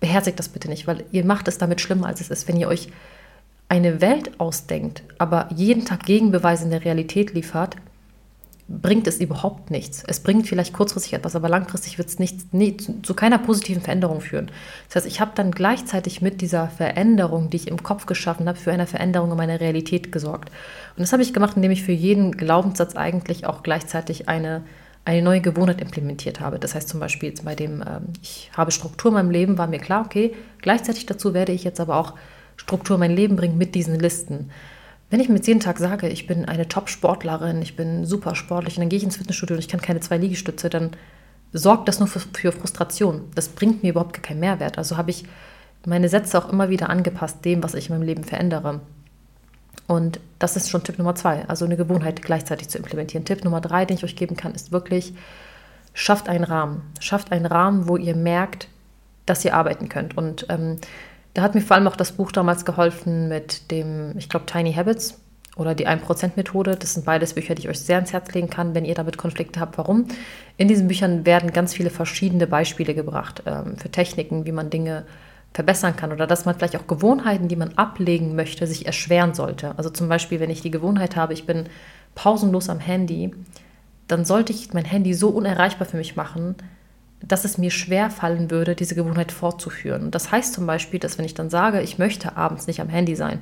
beherzigt 0.00 0.38
das 0.38 0.50
bitte 0.50 0.68
nicht, 0.68 0.86
weil 0.86 1.04
ihr 1.12 1.24
macht 1.24 1.48
es 1.48 1.56
damit 1.56 1.80
schlimmer, 1.80 2.06
als 2.06 2.20
es 2.20 2.28
ist. 2.28 2.46
Wenn 2.46 2.58
ihr 2.58 2.68
euch 2.68 2.90
eine 3.70 4.02
Welt 4.02 4.38
ausdenkt, 4.38 5.02
aber 5.16 5.48
jeden 5.54 5.86
Tag 5.86 6.04
Gegenbeweise 6.04 6.64
in 6.64 6.70
der 6.70 6.84
Realität 6.84 7.32
liefert, 7.32 7.76
bringt 8.70 9.08
es 9.08 9.20
überhaupt 9.20 9.70
nichts. 9.70 10.04
Es 10.06 10.20
bringt 10.20 10.46
vielleicht 10.46 10.72
kurzfristig 10.72 11.14
etwas, 11.14 11.34
aber 11.34 11.48
langfristig 11.48 11.98
wird 11.98 12.08
es 12.08 12.20
nicht, 12.20 12.54
nie, 12.54 12.76
zu, 12.76 13.14
keiner 13.14 13.38
positiven 13.38 13.82
Veränderung 13.82 14.20
führen. 14.20 14.50
Das 14.86 14.96
heißt, 14.96 15.06
ich 15.06 15.20
habe 15.20 15.32
dann 15.34 15.50
gleichzeitig 15.50 16.22
mit 16.22 16.40
dieser 16.40 16.68
Veränderung, 16.68 17.50
die 17.50 17.56
ich 17.56 17.68
im 17.68 17.82
Kopf 17.82 18.06
geschaffen 18.06 18.48
habe, 18.48 18.58
für 18.58 18.70
eine 18.70 18.86
Veränderung 18.86 19.32
in 19.32 19.36
meiner 19.36 19.60
Realität 19.60 20.12
gesorgt. 20.12 20.50
Und 20.96 21.00
das 21.00 21.12
habe 21.12 21.22
ich 21.22 21.34
gemacht, 21.34 21.56
indem 21.56 21.72
ich 21.72 21.82
für 21.82 21.92
jeden 21.92 22.36
Glaubenssatz 22.36 22.94
eigentlich 22.94 23.44
auch 23.44 23.64
gleichzeitig 23.64 24.28
eine, 24.28 24.62
eine 25.04 25.22
neue 25.22 25.40
Gewohnheit 25.40 25.80
implementiert 25.80 26.38
habe. 26.38 26.60
Das 26.60 26.76
heißt 26.76 26.88
zum 26.88 27.00
Beispiel 27.00 27.34
bei 27.42 27.56
dem, 27.56 27.82
ähm, 27.82 28.12
ich 28.22 28.52
habe 28.56 28.70
Struktur 28.70 29.10
in 29.10 29.14
meinem 29.14 29.30
Leben, 29.30 29.58
war 29.58 29.66
mir 29.66 29.80
klar, 29.80 30.04
okay, 30.06 30.32
gleichzeitig 30.62 31.06
dazu 31.06 31.34
werde 31.34 31.50
ich 31.50 31.64
jetzt 31.64 31.80
aber 31.80 31.96
auch 31.96 32.14
Struktur 32.56 32.96
in 32.96 33.00
mein 33.00 33.16
Leben 33.16 33.34
bringen 33.34 33.58
mit 33.58 33.74
diesen 33.74 33.98
Listen. 33.98 34.50
Wenn 35.10 35.20
ich 35.20 35.28
mir 35.28 35.36
jetzt 35.36 35.48
jeden 35.48 35.60
Tag 35.60 35.78
sage, 35.78 36.08
ich 36.08 36.28
bin 36.28 36.44
eine 36.44 36.68
Top-Sportlerin, 36.68 37.60
ich 37.62 37.74
bin 37.74 38.06
super 38.06 38.36
sportlich 38.36 38.76
und 38.76 38.82
dann 38.82 38.88
gehe 38.88 38.96
ich 38.96 39.04
ins 39.04 39.16
Fitnessstudio 39.16 39.56
und 39.56 39.60
ich 39.60 39.68
kann 39.68 39.80
keine 39.80 40.00
zwei 40.00 40.16
Liegestütze, 40.16 40.70
dann 40.70 40.92
sorgt 41.52 41.88
das 41.88 41.98
nur 41.98 42.06
für, 42.06 42.20
für 42.20 42.52
Frustration. 42.52 43.24
Das 43.34 43.48
bringt 43.48 43.82
mir 43.82 43.90
überhaupt 43.90 44.22
keinen 44.22 44.38
Mehrwert. 44.38 44.78
Also 44.78 44.96
habe 44.96 45.10
ich 45.10 45.24
meine 45.84 46.08
Sätze 46.08 46.38
auch 46.38 46.52
immer 46.52 46.68
wieder 46.70 46.90
angepasst 46.90 47.44
dem, 47.44 47.62
was 47.62 47.74
ich 47.74 47.88
in 47.88 47.96
meinem 47.96 48.06
Leben 48.06 48.22
verändere. 48.22 48.80
Und 49.88 50.20
das 50.38 50.54
ist 50.54 50.70
schon 50.70 50.84
Tipp 50.84 50.98
Nummer 50.98 51.16
zwei, 51.16 51.44
also 51.48 51.64
eine 51.64 51.76
Gewohnheit 51.76 52.22
gleichzeitig 52.22 52.68
zu 52.68 52.78
implementieren. 52.78 53.24
Tipp 53.24 53.44
Nummer 53.44 53.60
drei, 53.60 53.84
den 53.84 53.96
ich 53.96 54.04
euch 54.04 54.14
geben 54.14 54.36
kann, 54.36 54.54
ist 54.54 54.70
wirklich, 54.70 55.12
schafft 55.92 56.28
einen 56.28 56.44
Rahmen. 56.44 56.82
Schafft 57.00 57.32
einen 57.32 57.46
Rahmen, 57.46 57.88
wo 57.88 57.96
ihr 57.96 58.14
merkt, 58.14 58.68
dass 59.26 59.44
ihr 59.44 59.54
arbeiten 59.54 59.88
könnt. 59.88 60.16
Und 60.16 60.46
ähm, 60.48 60.76
da 61.34 61.42
hat 61.42 61.54
mir 61.54 61.60
vor 61.60 61.76
allem 61.76 61.86
auch 61.86 61.96
das 61.96 62.12
Buch 62.12 62.32
damals 62.32 62.64
geholfen 62.64 63.28
mit 63.28 63.70
dem, 63.70 64.14
ich 64.16 64.28
glaube, 64.28 64.46
Tiny 64.46 64.72
Habits. 64.72 65.20
oder 65.56 65.74
die 65.74 65.86
1%-Methode. 65.86 66.76
Das 66.76 66.94
sind 66.94 67.04
beides 67.04 67.34
Bücher, 67.34 67.54
die 67.54 67.62
ich 67.62 67.68
euch 67.68 67.80
sehr 67.80 67.96
ans 67.96 68.12
Herz 68.12 68.32
legen 68.32 68.48
kann, 68.48 68.74
wenn 68.74 68.84
ihr 68.84 68.94
damit 68.94 69.18
Konflikte 69.18 69.60
habt. 69.60 69.76
Warum? 69.78 70.06
In 70.56 70.68
diesen 70.68 70.88
Büchern 70.88 71.26
werden 71.26 71.52
ganz 71.52 71.74
viele 71.74 71.90
verschiedene 71.90 72.46
Beispiele 72.46 72.94
gebracht 72.94 73.42
ähm, 73.46 73.76
für 73.76 73.90
Techniken, 73.90 74.46
wie 74.46 74.52
man 74.52 74.70
Dinge 74.70 75.04
verbessern 75.52 75.96
kann 75.96 76.12
oder 76.12 76.26
dass 76.26 76.44
man 76.44 76.54
vielleicht 76.54 76.76
auch 76.76 76.86
Gewohnheiten, 76.86 77.48
die 77.48 77.56
man 77.56 77.76
ablegen 77.76 78.36
möchte, 78.36 78.66
sich 78.66 78.86
erschweren 78.86 79.34
sollte. 79.34 79.74
Also 79.76 79.90
zum 79.90 80.08
Beispiel, 80.08 80.40
wenn 80.40 80.50
ich 80.50 80.62
die 80.62 80.70
Gewohnheit 80.70 81.16
habe, 81.16 81.32
ich 81.32 81.46
bin 81.46 81.64
pausenlos 82.14 82.68
am 82.68 82.78
Handy, 82.78 83.32
dann 84.06 84.24
sollte 84.24 84.52
ich 84.52 84.72
mein 84.72 84.84
Handy 84.84 85.14
so 85.14 85.28
unerreichbar 85.28 85.86
für 85.86 85.96
mich 85.96 86.16
machen, 86.16 86.54
dass 87.22 87.44
es 87.44 87.58
mir 87.58 87.70
schwer 87.70 88.10
fallen 88.10 88.50
würde, 88.50 88.74
diese 88.74 88.94
Gewohnheit 88.94 89.32
fortzuführen. 89.32 90.04
Und 90.04 90.14
das 90.14 90.32
heißt 90.32 90.54
zum 90.54 90.66
Beispiel, 90.66 91.00
dass 91.00 91.18
wenn 91.18 91.24
ich 91.24 91.34
dann 91.34 91.50
sage, 91.50 91.82
ich 91.82 91.98
möchte 91.98 92.36
abends 92.36 92.66
nicht 92.66 92.80
am 92.80 92.88
Handy 92.88 93.14
sein, 93.14 93.40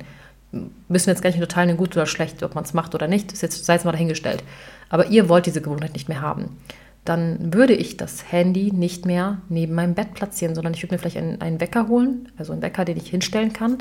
müssen 0.87 1.07
wir 1.07 1.13
jetzt 1.13 1.21
gar 1.21 1.29
nicht 1.29 1.39
unterteilen, 1.39 1.77
gut 1.77 1.95
oder 1.95 2.05
schlecht, 2.05 2.43
ob 2.43 2.55
man 2.55 2.63
es 2.63 2.73
macht 2.73 2.95
oder 2.95 3.07
nicht, 3.07 3.31
ist 3.31 3.41
jetzt, 3.41 3.65
sei 3.65 3.75
es 3.75 3.83
mal 3.83 3.91
dahingestellt. 3.91 4.43
Aber 4.89 5.07
ihr 5.07 5.29
wollt 5.29 5.45
diese 5.45 5.61
Gewohnheit 5.61 5.93
nicht 5.93 6.09
mehr 6.09 6.21
haben. 6.21 6.57
Dann 7.05 7.53
würde 7.53 7.73
ich 7.73 7.97
das 7.97 8.31
Handy 8.31 8.71
nicht 8.73 9.05
mehr 9.05 9.37
neben 9.47 9.73
meinem 9.73 9.93
Bett 9.93 10.13
platzieren, 10.13 10.55
sondern 10.55 10.73
ich 10.73 10.83
würde 10.83 10.95
mir 10.95 10.99
vielleicht 10.99 11.17
einen, 11.17 11.41
einen 11.41 11.61
Wecker 11.61 11.87
holen, 11.87 12.29
also 12.37 12.51
einen 12.51 12.61
Wecker, 12.61 12.83
den 12.85 12.97
ich 12.97 13.09
hinstellen 13.09 13.53
kann, 13.53 13.77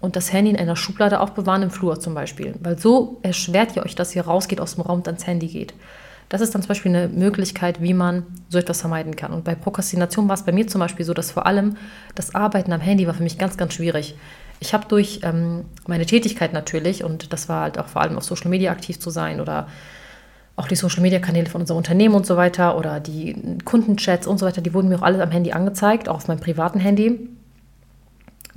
und 0.00 0.16
das 0.16 0.32
Handy 0.32 0.50
in 0.50 0.56
einer 0.56 0.76
Schublade 0.76 1.20
aufbewahren 1.20 1.62
im 1.62 1.70
Flur 1.70 1.98
zum 1.98 2.14
Beispiel. 2.14 2.54
Weil 2.60 2.78
so 2.78 3.18
erschwert 3.22 3.74
ihr 3.74 3.84
euch, 3.84 3.94
dass 3.94 4.14
ihr 4.14 4.22
rausgeht 4.22 4.60
aus 4.60 4.74
dem 4.74 4.82
Raum 4.82 4.98
und 4.98 5.08
ans 5.08 5.26
Handy 5.26 5.48
geht. 5.48 5.74
Das 6.28 6.40
ist 6.40 6.54
dann 6.54 6.62
zum 6.62 6.68
Beispiel 6.68 6.94
eine 6.94 7.08
Möglichkeit, 7.08 7.80
wie 7.82 7.94
man 7.94 8.24
so 8.48 8.58
etwas 8.58 8.80
vermeiden 8.80 9.16
kann. 9.16 9.32
Und 9.32 9.44
bei 9.44 9.54
Prokrastination 9.54 10.28
war 10.28 10.34
es 10.34 10.44
bei 10.44 10.52
mir 10.52 10.66
zum 10.66 10.80
Beispiel 10.80 11.04
so, 11.04 11.14
dass 11.14 11.30
vor 11.30 11.46
allem 11.46 11.76
das 12.14 12.34
Arbeiten 12.34 12.72
am 12.72 12.80
Handy 12.80 13.06
war 13.06 13.14
für 13.14 13.22
mich 13.22 13.38
ganz, 13.38 13.56
ganz 13.56 13.74
schwierig. 13.74 14.14
Ich 14.60 14.74
habe 14.74 14.86
durch 14.88 15.20
ähm, 15.22 15.64
meine 15.86 16.04
Tätigkeit 16.04 16.52
natürlich, 16.52 17.04
und 17.04 17.32
das 17.32 17.48
war 17.48 17.62
halt 17.62 17.78
auch 17.78 17.86
vor 17.86 18.02
allem 18.02 18.18
auf 18.18 18.24
Social 18.24 18.50
Media 18.50 18.72
aktiv 18.72 18.98
zu 18.98 19.10
sein 19.10 19.40
oder 19.40 19.68
auch 20.56 20.66
die 20.66 20.74
Social 20.74 21.02
Media 21.02 21.20
Kanäle 21.20 21.46
von 21.46 21.60
unserem 21.60 21.78
Unternehmen 21.78 22.16
und 22.16 22.26
so 22.26 22.36
weiter 22.36 22.76
oder 22.76 22.98
die 22.98 23.36
Kundenchats 23.64 24.26
und 24.26 24.38
so 24.38 24.44
weiter, 24.46 24.60
die 24.60 24.74
wurden 24.74 24.88
mir 24.88 24.96
auch 24.96 25.02
alle 25.02 25.22
am 25.22 25.30
Handy 25.30 25.52
angezeigt, 25.52 26.08
auch 26.08 26.16
auf 26.16 26.28
meinem 26.28 26.40
privaten 26.40 26.80
Handy. 26.80 27.28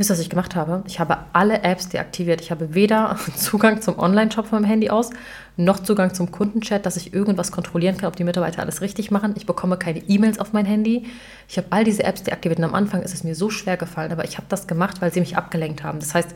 Wisst 0.01 0.09
ihr, 0.09 0.13
was 0.13 0.21
ich 0.21 0.31
gemacht 0.31 0.55
habe? 0.55 0.83
Ich 0.87 0.99
habe 0.99 1.15
alle 1.31 1.61
Apps 1.61 1.89
deaktiviert. 1.89 2.41
Ich 2.41 2.49
habe 2.49 2.73
weder 2.73 3.19
Zugang 3.35 3.83
zum 3.83 3.99
Online-Shop 3.99 4.51
meinem 4.51 4.63
Handy 4.63 4.89
aus, 4.89 5.11
noch 5.57 5.79
Zugang 5.79 6.15
zum 6.15 6.31
Kundenchat, 6.31 6.87
dass 6.87 6.97
ich 6.97 7.13
irgendwas 7.13 7.51
kontrollieren 7.51 7.97
kann, 7.97 8.07
ob 8.07 8.15
die 8.15 8.23
Mitarbeiter 8.23 8.63
alles 8.63 8.81
richtig 8.81 9.11
machen. 9.11 9.35
Ich 9.37 9.45
bekomme 9.45 9.77
keine 9.77 9.99
E-Mails 9.99 10.39
auf 10.39 10.53
mein 10.53 10.65
Handy. 10.65 11.05
Ich 11.47 11.59
habe 11.59 11.67
all 11.69 11.83
diese 11.83 12.03
Apps 12.03 12.23
deaktiviert. 12.23 12.57
Und 12.57 12.65
am 12.65 12.73
Anfang 12.73 13.03
ist 13.03 13.13
es 13.13 13.23
mir 13.23 13.35
so 13.35 13.51
schwer 13.51 13.77
gefallen, 13.77 14.11
aber 14.11 14.25
ich 14.25 14.37
habe 14.37 14.47
das 14.49 14.65
gemacht, 14.65 15.03
weil 15.03 15.13
sie 15.13 15.19
mich 15.19 15.37
abgelenkt 15.37 15.83
haben. 15.83 15.99
Das 15.99 16.15
heißt, 16.15 16.33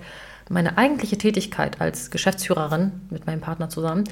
meine 0.48 0.78
eigentliche 0.78 1.18
Tätigkeit 1.18 1.82
als 1.82 2.12
Geschäftsführerin 2.12 2.92
mit 3.10 3.26
meinem 3.26 3.42
Partner 3.42 3.70
zusammen 3.70 4.04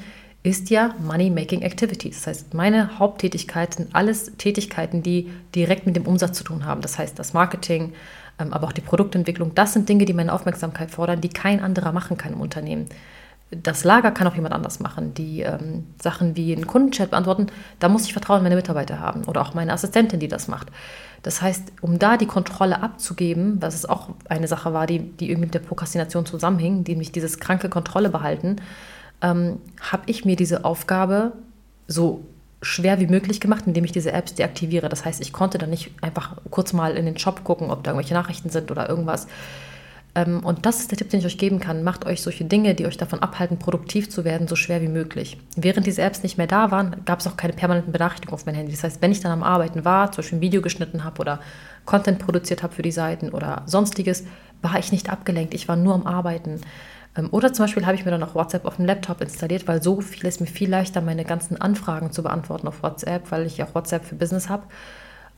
ist 0.42 0.68
ja 0.68 0.94
Money-Making 1.00 1.62
Activities. 1.62 2.16
Das 2.16 2.26
heißt, 2.26 2.54
meine 2.54 2.98
Haupttätigkeit 2.98 3.74
sind 3.74 3.94
alles 3.94 4.32
Tätigkeiten, 4.36 5.02
die 5.02 5.30
direkt 5.54 5.86
mit 5.86 5.94
dem 5.94 6.06
Umsatz 6.06 6.36
zu 6.36 6.44
tun 6.44 6.66
haben. 6.66 6.82
Das 6.82 6.98
heißt, 6.98 7.18
das 7.18 7.32
Marketing, 7.32 7.94
aber 8.38 8.66
auch 8.66 8.72
die 8.72 8.80
Produktentwicklung, 8.80 9.54
das 9.54 9.72
sind 9.72 9.88
Dinge, 9.88 10.04
die 10.04 10.12
meine 10.12 10.32
Aufmerksamkeit 10.32 10.90
fordern, 10.90 11.20
die 11.20 11.28
kein 11.28 11.60
anderer 11.62 11.92
machen 11.92 12.16
kann 12.16 12.32
im 12.32 12.40
Unternehmen. 12.40 12.86
Das 13.50 13.84
Lager 13.84 14.10
kann 14.10 14.26
auch 14.26 14.34
jemand 14.34 14.54
anders 14.54 14.80
machen. 14.80 15.14
Die 15.14 15.42
ähm, 15.42 15.86
Sachen 16.02 16.34
wie 16.34 16.52
einen 16.54 16.66
Kundenchat 16.66 17.10
beantworten, 17.10 17.46
da 17.78 17.88
muss 17.88 18.06
ich 18.06 18.12
Vertrauen 18.12 18.38
in 18.38 18.44
meine 18.44 18.56
Mitarbeiter 18.56 18.98
haben 18.98 19.24
oder 19.24 19.42
auch 19.42 19.54
meine 19.54 19.72
Assistentin, 19.72 20.18
die 20.18 20.28
das 20.28 20.48
macht. 20.48 20.68
Das 21.22 21.40
heißt, 21.40 21.72
um 21.80 21.98
da 21.98 22.16
die 22.16 22.26
Kontrolle 22.26 22.82
abzugeben, 22.82 23.56
was 23.60 23.74
es 23.74 23.88
auch 23.88 24.10
eine 24.28 24.48
Sache 24.48 24.72
war, 24.72 24.86
die, 24.86 24.98
die 24.98 25.30
irgendwie 25.30 25.46
mit 25.46 25.54
der 25.54 25.60
Prokrastination 25.60 26.26
zusammenhing, 26.26 26.84
die 26.84 26.96
mich 26.96 27.12
dieses 27.12 27.38
kranke 27.38 27.68
Kontrolle 27.68 28.10
behalten, 28.10 28.56
ähm, 29.22 29.58
habe 29.80 30.02
ich 30.06 30.24
mir 30.24 30.36
diese 30.36 30.64
Aufgabe 30.64 31.32
so 31.86 32.24
schwer 32.62 33.00
wie 33.00 33.06
möglich 33.06 33.40
gemacht, 33.40 33.64
indem 33.66 33.84
ich 33.84 33.92
diese 33.92 34.12
Apps 34.12 34.34
deaktiviere. 34.34 34.88
Das 34.88 35.04
heißt, 35.04 35.20
ich 35.20 35.32
konnte 35.32 35.58
dann 35.58 35.70
nicht 35.70 35.90
einfach 36.00 36.36
kurz 36.50 36.72
mal 36.72 36.96
in 36.96 37.04
den 37.04 37.18
Shop 37.18 37.44
gucken, 37.44 37.70
ob 37.70 37.84
da 37.84 37.90
irgendwelche 37.90 38.14
Nachrichten 38.14 38.50
sind 38.50 38.70
oder 38.70 38.88
irgendwas. 38.88 39.26
Ähm, 40.14 40.40
und 40.44 40.64
das 40.64 40.80
ist 40.80 40.90
der 40.90 40.98
Tipp, 40.98 41.10
den 41.10 41.20
ich 41.20 41.26
euch 41.26 41.38
geben 41.38 41.60
kann. 41.60 41.82
Macht 41.82 42.06
euch 42.06 42.22
solche 42.22 42.44
Dinge, 42.44 42.74
die 42.74 42.86
euch 42.86 42.96
davon 42.96 43.20
abhalten, 43.20 43.58
produktiv 43.58 44.10
zu 44.10 44.24
werden, 44.24 44.48
so 44.48 44.56
schwer 44.56 44.80
wie 44.80 44.88
möglich. 44.88 45.38
Während 45.56 45.86
diese 45.86 46.02
Apps 46.02 46.22
nicht 46.22 46.38
mehr 46.38 46.46
da 46.46 46.70
waren, 46.70 47.04
gab 47.04 47.20
es 47.20 47.26
auch 47.26 47.36
keine 47.36 47.52
permanenten 47.52 47.92
Benachrichtigungen 47.92 48.38
auf 48.38 48.46
mein 48.46 48.54
Handy. 48.54 48.72
Das 48.72 48.84
heißt, 48.84 49.02
wenn 49.02 49.12
ich 49.12 49.20
dann 49.20 49.32
am 49.32 49.42
Arbeiten 49.42 49.84
war, 49.84 50.12
zum 50.12 50.22
Beispiel 50.22 50.38
ein 50.38 50.42
Video 50.42 50.62
geschnitten 50.62 51.04
habe 51.04 51.20
oder 51.20 51.40
Content 51.84 52.18
produziert 52.18 52.62
habe 52.62 52.74
für 52.74 52.82
die 52.82 52.92
Seiten 52.92 53.30
oder 53.30 53.62
sonstiges, 53.66 54.24
war 54.62 54.78
ich 54.78 54.92
nicht 54.92 55.10
abgelenkt. 55.10 55.54
Ich 55.54 55.68
war 55.68 55.76
nur 55.76 55.94
am 55.94 56.06
Arbeiten. 56.06 56.60
Ähm, 57.16 57.28
oder 57.30 57.52
zum 57.52 57.64
Beispiel 57.64 57.86
habe 57.86 57.96
ich 57.96 58.04
mir 58.04 58.10
dann 58.10 58.22
auch 58.22 58.34
WhatsApp 58.34 58.64
auf 58.64 58.76
dem 58.76 58.84
Laptop 58.84 59.20
installiert, 59.20 59.66
weil 59.68 59.82
so 59.82 60.00
viel 60.00 60.26
ist 60.26 60.40
mir 60.40 60.46
viel 60.46 60.70
leichter, 60.70 61.00
meine 61.00 61.24
ganzen 61.24 61.60
Anfragen 61.60 62.10
zu 62.12 62.22
beantworten 62.22 62.68
auf 62.68 62.82
WhatsApp, 62.82 63.30
weil 63.30 63.46
ich 63.46 63.62
auch 63.62 63.74
WhatsApp 63.74 64.04
für 64.04 64.14
Business 64.14 64.48
habe, 64.48 64.64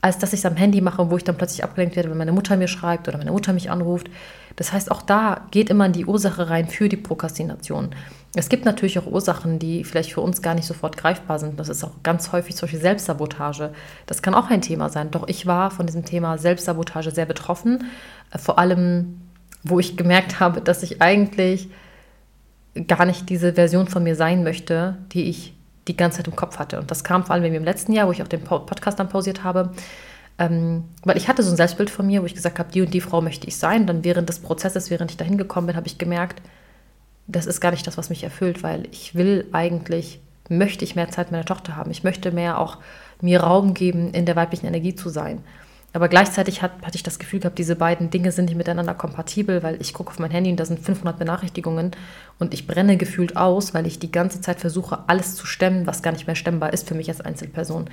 als 0.01 0.19
dass 0.19 0.33
ich 0.33 0.41
es 0.41 0.47
am 0.47 0.57
Handy 0.57 0.81
mache, 0.81 1.11
wo 1.11 1.17
ich 1.17 1.25
dann 1.25 1.37
plötzlich 1.37 1.65
abgelenkt 1.65 1.97
werde, 1.97 2.11
wenn 2.11 2.19
meine 2.19 2.33
Mutter 2.33 2.57
mir 2.57 2.69
schreibt 2.69 3.09
oder 3.09 3.19
meine 3.19 3.33
Mutter 3.33 3.53
mich 3.53 3.71
anruft. 3.71 4.09
Das 4.57 4.73
heißt, 4.73 4.91
auch 4.91 5.03
da 5.03 5.47
geht 5.51 5.69
immer 5.69 5.87
in 5.87 5.93
die 5.93 6.07
Ursache 6.07 6.49
rein 6.49 6.69
für 6.69 6.89
die 6.89 6.97
Prokrastination. 6.97 7.91
Es 8.35 8.49
gibt 8.49 8.65
natürlich 8.65 8.99
auch 8.99 9.07
Ursachen, 9.07 9.59
die 9.59 9.85
vielleicht 9.85 10.13
für 10.13 10.21
uns 10.21 10.43
gar 10.43 10.55
nicht 10.55 10.67
sofort 10.67 10.97
greifbar 10.97 11.39
sind. 11.39 11.59
Das 11.59 11.69
ist 11.69 11.83
auch 11.83 12.03
ganz 12.03 12.33
häufig 12.33 12.55
solche 12.55 12.79
Selbstsabotage. 12.79 13.71
Das 14.07 14.21
kann 14.21 14.35
auch 14.35 14.51
ein 14.51 14.61
Thema 14.61 14.91
sein. 14.91 15.11
Doch 15.11 15.27
ich 15.29 15.47
war 15.47 15.71
von 15.71 15.87
diesem 15.87 16.05
Thema 16.05 16.37
Selbstsabotage 16.37 17.11
sehr 17.11 17.27
betroffen. 17.27 17.85
Äh, 18.31 18.39
vor 18.39 18.59
allem 18.59 19.26
wo 19.69 19.79
ich 19.81 19.97
gemerkt 19.97 20.41
habe, 20.41 20.61
dass 20.61 20.83
ich 20.83 21.03
eigentlich 21.03 21.69
gar 22.87 23.07
nicht 23.07 23.29
diese 23.29 23.55
Version 23.55 23.89
von 23.89 24.03
mir 24.03 24.17
sein 24.17 24.43
möchte, 24.45 24.97
die 25.13 25.25
ich 25.25 25.55
die 25.89 25.97
ganze 25.97 26.19
Zeit 26.19 26.29
im 26.29 26.37
Kopf 26.37 26.59
hatte. 26.59 26.79
Und 26.79 26.91
das 26.91 27.05
kam 27.05 27.25
vor 27.25 27.35
allem 27.35 27.53
im 27.53 27.65
letzten 27.65 27.93
Jahr, 27.93 28.09
wo 28.09 28.13
ich 28.13 28.23
auch 28.23 28.29
den 28.29 28.43
Podcast 28.43 28.99
dann 28.99 29.09
pausiert 29.09 29.45
habe. 29.45 29.71
Ähm, 30.39 30.85
weil 31.05 31.17
ich 31.17 31.29
hatte 31.29 31.43
so 31.43 31.51
ein 31.51 31.57
Selbstbild 31.57 31.89
von 31.89 32.07
mir, 32.07 32.23
wo 32.23 32.27
ich 32.27 32.35
gesagt 32.35 32.59
habe, 32.59 32.71
die 32.71 32.83
und 32.83 32.93
die 32.93 33.01
Frau 33.01 33.23
möchte 33.23 33.47
ich 33.47 33.57
sein. 33.57 33.87
Dann 33.87 34.05
während 34.05 34.29
des 34.29 34.41
Prozesses, 34.41 34.91
während 34.91 35.11
ich 35.11 35.17
dahin 35.17 35.39
gekommen 35.39 35.69
bin, 35.69 35.77
habe 35.77 35.87
ich 35.87 35.99
gemerkt, 35.99 36.43
das 37.27 37.47
ist 37.47 37.61
gar 37.61 37.71
nicht 37.71 37.87
das, 37.87 37.97
was 37.97 38.11
mich 38.11 38.23
erfüllt, 38.23 38.63
weil 38.63 38.87
ich 38.91 39.15
will 39.15 39.47
eigentlich, 39.53 40.21
möchte 40.49 40.85
ich 40.85 40.95
mehr 40.95 41.11
Zeit 41.11 41.29
mit 41.29 41.33
meiner 41.33 41.45
Tochter 41.45 41.77
haben. 41.77 41.91
Ich 41.91 42.05
möchte 42.05 42.31
mehr 42.33 42.59
auch 42.59 42.79
mir 43.21 43.41
Raum 43.41 43.75
geben, 43.75 44.13
in 44.13 44.27
der 44.27 44.37
weiblichen 44.37 44.67
Energie 44.67 44.95
zu 44.95 45.09
sein. 45.09 45.43
Aber 45.97 46.09
gleichzeitig 46.09 46.61
hat, 46.61 46.73
hatte 46.83 46.97
ich 46.97 47.03
das 47.05 47.19
Gefühl 47.19 47.41
gehabt, 47.41 47.57
diese 47.57 47.75
beiden 47.75 48.11
Dinge 48.11 48.31
sind 48.31 48.45
nicht 48.45 48.57
miteinander 48.59 48.93
kompatibel, 48.93 49.63
weil 49.63 49.81
ich 49.81 49.95
gucke 49.95 50.11
auf 50.11 50.19
mein 50.19 50.31
Handy 50.31 50.51
und 50.51 50.61
da 50.61 50.67
sind 50.67 50.79
500 50.79 51.19
Benachrichtigungen 51.19 51.93
und 52.39 52.53
ich 52.53 52.67
brenne 52.67 52.99
gefühlt 52.99 53.39
aus, 53.39 53.73
weil 53.73 53.87
ich 53.87 53.99
die 53.99 54.13
ganze 54.13 54.43
Zeit 54.43 54.61
versuche, 54.61 55.05
alles 55.07 55.37
zu 55.37 55.47
stemmen, 55.47 55.87
was 55.87 56.03
gar 56.03 56.13
nicht 56.13 56.27
mehr 56.27 56.37
stemmbar 56.37 56.75
ist 56.75 56.87
für 56.87 56.95
mich 56.95 57.09
als 57.09 57.23
Einzelperson. 57.23 57.89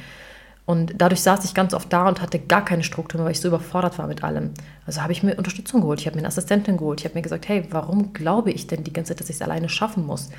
Und 0.66 0.96
dadurch 0.98 1.22
saß 1.22 1.46
ich 1.46 1.54
ganz 1.54 1.74
oft 1.74 1.94
da 1.94 2.10
und 2.10 2.22
hatte 2.22 2.40
gar 2.40 2.66
keine 2.66 2.84
Struktur, 2.84 3.24
weil 3.24 3.32
ich 3.32 3.40
so 3.40 3.48
überfordert 3.48 3.98
war 3.98 4.08
mit 4.08 4.22
allem. 4.22 4.52
Also 4.86 5.02
habe 5.02 5.14
ich 5.14 5.24
mir 5.24 5.38
Unterstützung 5.38 5.80
geholt, 5.80 6.02
ich 6.02 6.06
habe 6.06 6.18
mir 6.18 6.24
eine 6.24 6.28
Assistentin 6.28 6.76
geholt, 6.76 7.00
ich 7.00 7.06
habe 7.06 7.16
mir 7.16 7.22
gesagt, 7.22 7.48
hey, 7.48 7.64
warum 7.70 8.12
glaube 8.12 8.52
ich 8.52 8.68
denn 8.68 8.84
die 8.84 8.92
ganze 8.92 9.12
Zeit, 9.14 9.22
dass 9.22 9.30
ich 9.30 9.38
es 9.38 9.42
alleine 9.42 9.70
schaffen 9.70 10.06
muss? 10.06 10.30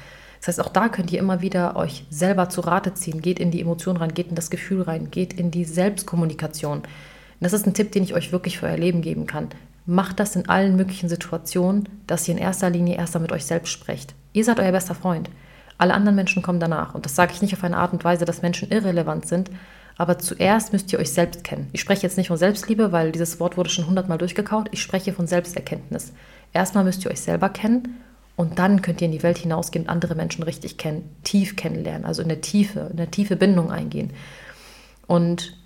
Das 0.41 0.49
heißt, 0.49 0.61
auch 0.61 0.69
da 0.71 0.91
könnt 0.91 1.11
ihr 1.13 1.19
immer 1.19 1.41
wieder 1.41 1.77
euch 1.77 2.05
selber 2.11 2.51
zu 2.51 2.61
Rate 2.61 2.93
ziehen, 2.93 3.23
geht 3.23 3.39
in 3.39 3.51
die 3.51 3.63
Emotion 3.63 3.97
rein, 3.97 4.13
geht 4.13 4.29
in 4.29 4.35
das 4.35 4.51
Gefühl 4.51 4.83
rein, 4.83 5.11
geht 5.11 5.33
in 5.33 5.51
die 5.51 5.65
Selbstkommunikation 5.65 6.83
das 7.45 7.53
ist 7.53 7.67
ein 7.67 7.75
Tipp, 7.75 7.93
den 7.93 8.03
ich 8.03 8.15
euch 8.15 8.33
wirklich 8.33 8.59
für 8.59 8.67
euer 8.67 8.77
Leben 8.77 9.03
geben 9.03 9.27
kann. 9.27 9.49
Macht 9.87 10.19
das 10.19 10.37
in 10.37 10.49
allen 10.49 10.77
möglichen 10.77 11.09
Situationen, 11.09 11.89
dass 12.07 12.27
ihr 12.27 12.35
in 12.35 12.41
erster 12.41 12.71
Linie 12.71 12.97
erst 12.97 13.19
mit 13.19 13.33
euch 13.33 13.45
selbst 13.45 13.71
sprecht. 13.71 14.15
Ihr 14.33 14.45
seid 14.45 14.59
euer 14.59 14.73
bester 14.73 14.95
Freund. 14.95 15.31
Alle 15.77 15.95
anderen 15.95 16.17
Menschen 16.17 16.43
kommen 16.43 16.61
danach. 16.61 16.95
Und 16.95 17.05
das 17.05 17.15
sage 17.15 17.33
ich 17.35 17.43
nicht 17.43 17.55
auf 17.55 17.65
eine 17.65 17.77
Art 17.77 17.93
und 17.93 18.05
Weise, 18.05 18.25
dass 18.25 18.43
Menschen 18.43 18.71
irrelevant 18.71 19.27
sind, 19.27 19.51
aber 19.97 20.19
zuerst 20.19 20.73
müsst 20.73 20.93
ihr 20.93 20.99
euch 20.99 21.13
selbst 21.13 21.45
kennen. 21.45 21.69
Ich 21.73 21.81
spreche 21.81 22.03
jetzt 22.03 22.17
nicht 22.17 22.29
von 22.29 22.37
Selbstliebe, 22.37 22.93
weil 22.93 23.13
dieses 23.13 23.39
Wort 23.41 23.57
wurde 23.57 23.71
schon 23.71 23.87
hundertmal 23.87 24.19
durchgekaut. 24.19 24.69
Ich 24.73 24.83
spreche 24.83 25.13
von 25.13 25.27
Selbsterkenntnis. 25.27 26.13
Erstmal 26.53 26.85
müsst 26.85 27.05
ihr 27.05 27.11
euch 27.11 27.21
selber 27.21 27.49
kennen 27.49 28.01
und 28.37 28.59
dann 28.59 28.83
könnt 28.83 29.01
ihr 29.01 29.07
in 29.07 29.13
die 29.13 29.23
Welt 29.23 29.39
hinausgehen 29.39 29.85
und 29.85 29.91
andere 29.91 30.15
Menschen 30.15 30.43
richtig 30.43 30.79
kennen, 30.79 31.15
tief 31.23 31.57
kennenlernen, 31.57 32.05
also 32.05 32.23
in 32.23 32.29
der 32.29 32.41
Tiefe, 32.41 32.89
in 32.91 32.97
der 32.97 33.11
tiefe 33.11 33.37
Bindung 33.37 33.71
eingehen. 33.71 34.13
Und 35.07 35.57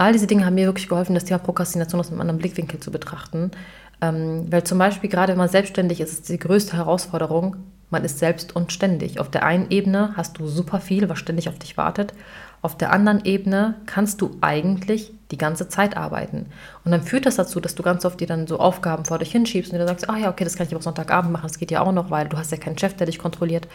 All 0.00 0.14
diese 0.14 0.26
Dinge 0.26 0.46
haben 0.46 0.54
mir 0.54 0.64
wirklich 0.64 0.88
geholfen, 0.88 1.12
das 1.12 1.26
Thema 1.26 1.40
Prokrastination 1.40 2.00
aus 2.00 2.10
einem 2.10 2.22
anderen 2.22 2.38
Blickwinkel 2.38 2.80
zu 2.80 2.90
betrachten. 2.90 3.50
Ähm, 4.00 4.46
weil 4.50 4.64
zum 4.64 4.78
Beispiel 4.78 5.10
gerade 5.10 5.32
wenn 5.32 5.38
man 5.38 5.50
selbstständig 5.50 6.00
ist, 6.00 6.12
ist 6.12 6.28
die 6.30 6.38
größte 6.38 6.74
Herausforderung, 6.74 7.56
man 7.90 8.02
ist 8.02 8.18
selbst 8.18 8.56
und 8.56 8.72
ständig. 8.72 9.20
Auf 9.20 9.30
der 9.30 9.44
einen 9.44 9.70
Ebene 9.70 10.14
hast 10.16 10.38
du 10.38 10.46
super 10.46 10.80
viel, 10.80 11.10
was 11.10 11.18
ständig 11.18 11.50
auf 11.50 11.58
dich 11.58 11.76
wartet. 11.76 12.14
Auf 12.62 12.78
der 12.78 12.92
anderen 12.92 13.26
Ebene 13.26 13.74
kannst 13.84 14.22
du 14.22 14.38
eigentlich 14.40 15.12
die 15.32 15.36
ganze 15.36 15.68
Zeit 15.68 15.98
arbeiten. 15.98 16.46
Und 16.82 16.92
dann 16.92 17.02
führt 17.02 17.26
das 17.26 17.36
dazu, 17.36 17.60
dass 17.60 17.74
du 17.74 17.82
ganz 17.82 18.06
oft 18.06 18.18
dir 18.20 18.26
dann 18.26 18.46
so 18.46 18.58
Aufgaben 18.58 19.04
vor 19.04 19.18
dich 19.18 19.32
hinschiebst 19.32 19.70
und 19.70 19.78
dir 19.78 19.86
sagst, 19.86 20.08
ah 20.08 20.16
ja, 20.16 20.30
okay, 20.30 20.44
das 20.44 20.56
kann 20.56 20.66
ich 20.66 20.72
aber 20.72 20.82
Sonntagabend 20.82 21.30
machen, 21.30 21.46
das 21.46 21.58
geht 21.58 21.70
ja 21.70 21.82
auch 21.82 21.92
noch, 21.92 22.10
weil 22.10 22.26
du 22.26 22.38
hast 22.38 22.52
ja 22.52 22.56
keinen 22.56 22.78
Chef, 22.78 22.94
der 22.94 23.06
dich 23.06 23.18
kontrolliert. 23.18 23.68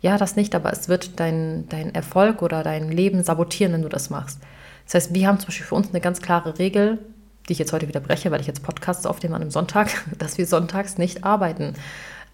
Ja, 0.00 0.18
das 0.18 0.36
nicht, 0.36 0.54
aber 0.54 0.72
es 0.72 0.88
wird 0.88 1.18
dein, 1.18 1.68
dein 1.68 1.92
Erfolg 1.96 2.42
oder 2.42 2.62
dein 2.62 2.92
Leben 2.92 3.24
sabotieren, 3.24 3.72
wenn 3.72 3.82
du 3.82 3.88
das 3.88 4.08
machst. 4.08 4.38
Das 4.84 4.94
heißt, 4.94 5.14
wir 5.14 5.26
haben 5.26 5.38
zum 5.38 5.48
Beispiel 5.48 5.66
für 5.66 5.74
uns 5.74 5.90
eine 5.90 6.00
ganz 6.00 6.20
klare 6.20 6.58
Regel, 6.58 6.98
die 7.48 7.52
ich 7.52 7.58
jetzt 7.58 7.72
heute 7.72 7.88
wieder 7.88 8.00
breche, 8.00 8.30
weil 8.30 8.40
ich 8.40 8.46
jetzt 8.46 8.62
Podcasts 8.62 9.06
aufnehme 9.06 9.36
an 9.36 9.42
einem 9.42 9.50
Sonntag, 9.50 9.88
dass 10.18 10.38
wir 10.38 10.46
sonntags 10.46 10.98
nicht 10.98 11.24
arbeiten. 11.24 11.74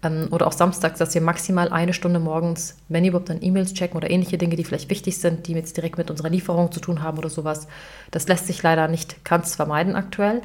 Ähm, 0.03 0.27
oder 0.31 0.47
auch 0.47 0.53
samstags, 0.53 0.99
dass 0.99 1.13
wir 1.13 1.21
maximal 1.21 1.69
eine 1.69 1.93
Stunde 1.93 2.19
morgens, 2.19 2.77
wenn 2.89 3.05
überhaupt 3.05 3.29
dann 3.29 3.41
E-Mails 3.41 3.73
checken 3.73 3.97
oder 3.97 4.09
ähnliche 4.09 4.37
Dinge, 4.37 4.55
die 4.55 4.63
vielleicht 4.63 4.89
wichtig 4.89 5.19
sind, 5.19 5.47
die 5.47 5.53
jetzt 5.53 5.77
direkt 5.77 5.97
mit 5.97 6.09
unserer 6.09 6.29
Lieferung 6.29 6.71
zu 6.71 6.79
tun 6.79 7.03
haben 7.03 7.17
oder 7.17 7.29
sowas. 7.29 7.67
Das 8.09 8.27
lässt 8.27 8.47
sich 8.47 8.63
leider 8.63 8.87
nicht 8.87 9.23
ganz 9.23 9.55
vermeiden 9.55 9.95
aktuell. 9.95 10.41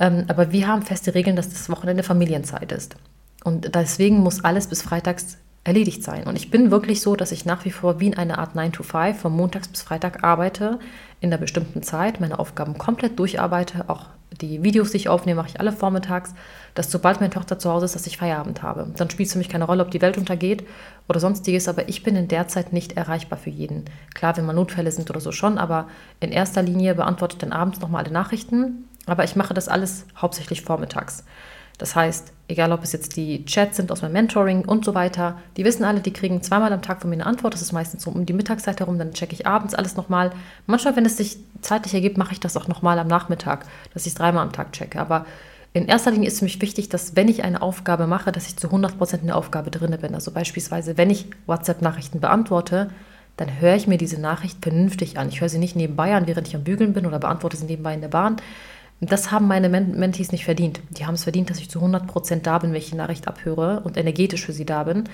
Ähm, 0.00 0.24
aber 0.28 0.52
wir 0.52 0.68
haben 0.68 0.82
feste 0.82 1.14
Regeln, 1.14 1.36
dass 1.36 1.48
das 1.48 1.70
Wochenende 1.70 2.02
Familienzeit 2.02 2.72
ist. 2.72 2.96
Und 3.44 3.74
deswegen 3.74 4.18
muss 4.18 4.44
alles 4.44 4.66
bis 4.66 4.82
freitags 4.82 5.38
erledigt 5.64 6.02
sein. 6.02 6.24
Und 6.24 6.36
ich 6.36 6.50
bin 6.50 6.70
wirklich 6.70 7.00
so, 7.00 7.16
dass 7.16 7.32
ich 7.32 7.44
nach 7.44 7.64
wie 7.64 7.70
vor 7.70 8.00
wie 8.00 8.06
in 8.06 8.16
einer 8.16 8.38
Art 8.38 8.54
9 8.54 8.72
to 8.72 8.82
5 8.82 9.18
von 9.18 9.32
montags 9.32 9.68
bis 9.68 9.82
Freitag 9.82 10.24
arbeite, 10.24 10.78
in 11.20 11.30
einer 11.30 11.40
bestimmten 11.40 11.82
Zeit, 11.82 12.20
meine 12.20 12.38
Aufgaben 12.38 12.78
komplett 12.78 13.18
durcharbeite, 13.18 13.88
auch 13.88 14.06
die 14.40 14.62
Videos, 14.62 14.90
die 14.90 14.98
ich 14.98 15.08
aufnehme, 15.08 15.40
mache 15.40 15.48
ich 15.48 15.60
alle 15.60 15.72
vormittags, 15.72 16.34
dass 16.74 16.90
sobald 16.90 17.20
meine 17.20 17.32
Tochter 17.32 17.58
zu 17.58 17.70
Hause 17.70 17.86
ist, 17.86 17.94
dass 17.94 18.06
ich 18.06 18.18
Feierabend 18.18 18.62
habe. 18.62 18.86
Dann 18.96 19.10
spielt 19.10 19.26
es 19.26 19.32
für 19.32 19.38
mich 19.38 19.48
keine 19.48 19.64
Rolle, 19.64 19.82
ob 19.82 19.90
die 19.90 20.02
Welt 20.02 20.18
untergeht 20.18 20.66
oder 21.08 21.18
sonstiges, 21.18 21.66
aber 21.66 21.88
ich 21.88 22.02
bin 22.02 22.14
in 22.14 22.28
der 22.28 22.46
Zeit 22.46 22.72
nicht 22.72 22.92
erreichbar 22.92 23.38
für 23.38 23.50
jeden. 23.50 23.84
Klar, 24.14 24.36
wenn 24.36 24.46
mal 24.46 24.52
Notfälle 24.52 24.92
sind 24.92 25.10
oder 25.10 25.20
so 25.20 25.32
schon, 25.32 25.58
aber 25.58 25.88
in 26.20 26.30
erster 26.30 26.62
Linie 26.62 26.94
beantworte 26.94 27.34
ich 27.34 27.40
dann 27.40 27.52
abends 27.52 27.80
nochmal 27.80 28.04
alle 28.04 28.12
Nachrichten, 28.12 28.84
aber 29.06 29.24
ich 29.24 29.34
mache 29.34 29.54
das 29.54 29.68
alles 29.68 30.06
hauptsächlich 30.16 30.62
vormittags. 30.62 31.24
Das 31.78 31.94
heißt, 31.94 32.32
egal 32.48 32.72
ob 32.72 32.82
es 32.82 32.92
jetzt 32.92 33.16
die 33.16 33.44
Chats 33.44 33.76
sind 33.76 33.92
aus 33.92 34.02
meinem 34.02 34.12
Mentoring 34.12 34.64
und 34.64 34.84
so 34.84 34.94
weiter, 34.94 35.38
die 35.56 35.64
wissen 35.64 35.84
alle, 35.84 36.00
die 36.00 36.12
kriegen 36.12 36.42
zweimal 36.42 36.72
am 36.72 36.82
Tag 36.82 37.00
von 37.00 37.08
mir 37.08 37.16
eine 37.16 37.26
Antwort. 37.26 37.54
Das 37.54 37.62
ist 37.62 37.72
meistens 37.72 38.02
so 38.02 38.10
um 38.10 38.26
die 38.26 38.32
Mittagszeit 38.32 38.80
herum, 38.80 38.98
dann 38.98 39.12
checke 39.12 39.34
ich 39.34 39.46
abends 39.46 39.74
alles 39.74 39.96
nochmal. 39.96 40.32
Manchmal, 40.66 40.96
wenn 40.96 41.06
es 41.06 41.16
sich 41.16 41.38
zeitlich 41.60 41.94
ergibt, 41.94 42.18
mache 42.18 42.32
ich 42.32 42.40
das 42.40 42.56
auch 42.56 42.66
nochmal 42.66 42.98
am 42.98 43.06
Nachmittag, 43.06 43.64
dass 43.94 44.06
ich 44.06 44.12
es 44.12 44.18
dreimal 44.18 44.42
am 44.42 44.52
Tag 44.52 44.72
checke. 44.72 45.00
Aber 45.00 45.24
in 45.72 45.86
erster 45.86 46.10
Linie 46.10 46.28
ist 46.28 46.40
für 46.40 46.44
mich 46.46 46.60
wichtig, 46.60 46.88
dass 46.88 47.14
wenn 47.14 47.28
ich 47.28 47.44
eine 47.44 47.62
Aufgabe 47.62 48.06
mache, 48.06 48.32
dass 48.32 48.48
ich 48.48 48.56
zu 48.56 48.68
100% 48.68 49.20
in 49.20 49.26
der 49.26 49.36
Aufgabe 49.36 49.70
drin 49.70 49.96
bin. 50.00 50.14
Also 50.14 50.32
beispielsweise, 50.32 50.96
wenn 50.96 51.10
ich 51.10 51.26
WhatsApp-Nachrichten 51.46 52.20
beantworte, 52.20 52.90
dann 53.36 53.60
höre 53.60 53.76
ich 53.76 53.86
mir 53.86 53.98
diese 53.98 54.20
Nachricht 54.20 54.58
vernünftig 54.62 55.18
an. 55.18 55.28
Ich 55.28 55.40
höre 55.40 55.48
sie 55.48 55.58
nicht 55.58 55.76
nebenbei 55.76 56.14
an, 56.14 56.26
während 56.26 56.48
ich 56.48 56.56
am 56.56 56.64
Bügeln 56.64 56.92
bin 56.92 57.06
oder 57.06 57.20
beantworte 57.20 57.56
sie 57.56 57.66
nebenbei 57.66 57.94
in 57.94 58.00
der 58.00 58.08
Bahn, 58.08 58.36
das 59.00 59.30
haben 59.30 59.46
meine 59.46 59.68
Mentees 59.68 60.32
nicht 60.32 60.44
verdient. 60.44 60.80
Die 60.90 61.06
haben 61.06 61.14
es 61.14 61.22
verdient, 61.22 61.50
dass 61.50 61.58
ich 61.58 61.70
zu 61.70 61.80
100% 61.80 62.42
da 62.42 62.58
bin, 62.58 62.72
wenn 62.72 62.78
ich 62.78 62.90
die 62.90 62.96
Nachricht 62.96 63.28
abhöre 63.28 63.80
und 63.80 63.96
energetisch 63.96 64.44
für 64.44 64.52
sie 64.52 64.66
da 64.66 64.84
bin. 64.84 65.04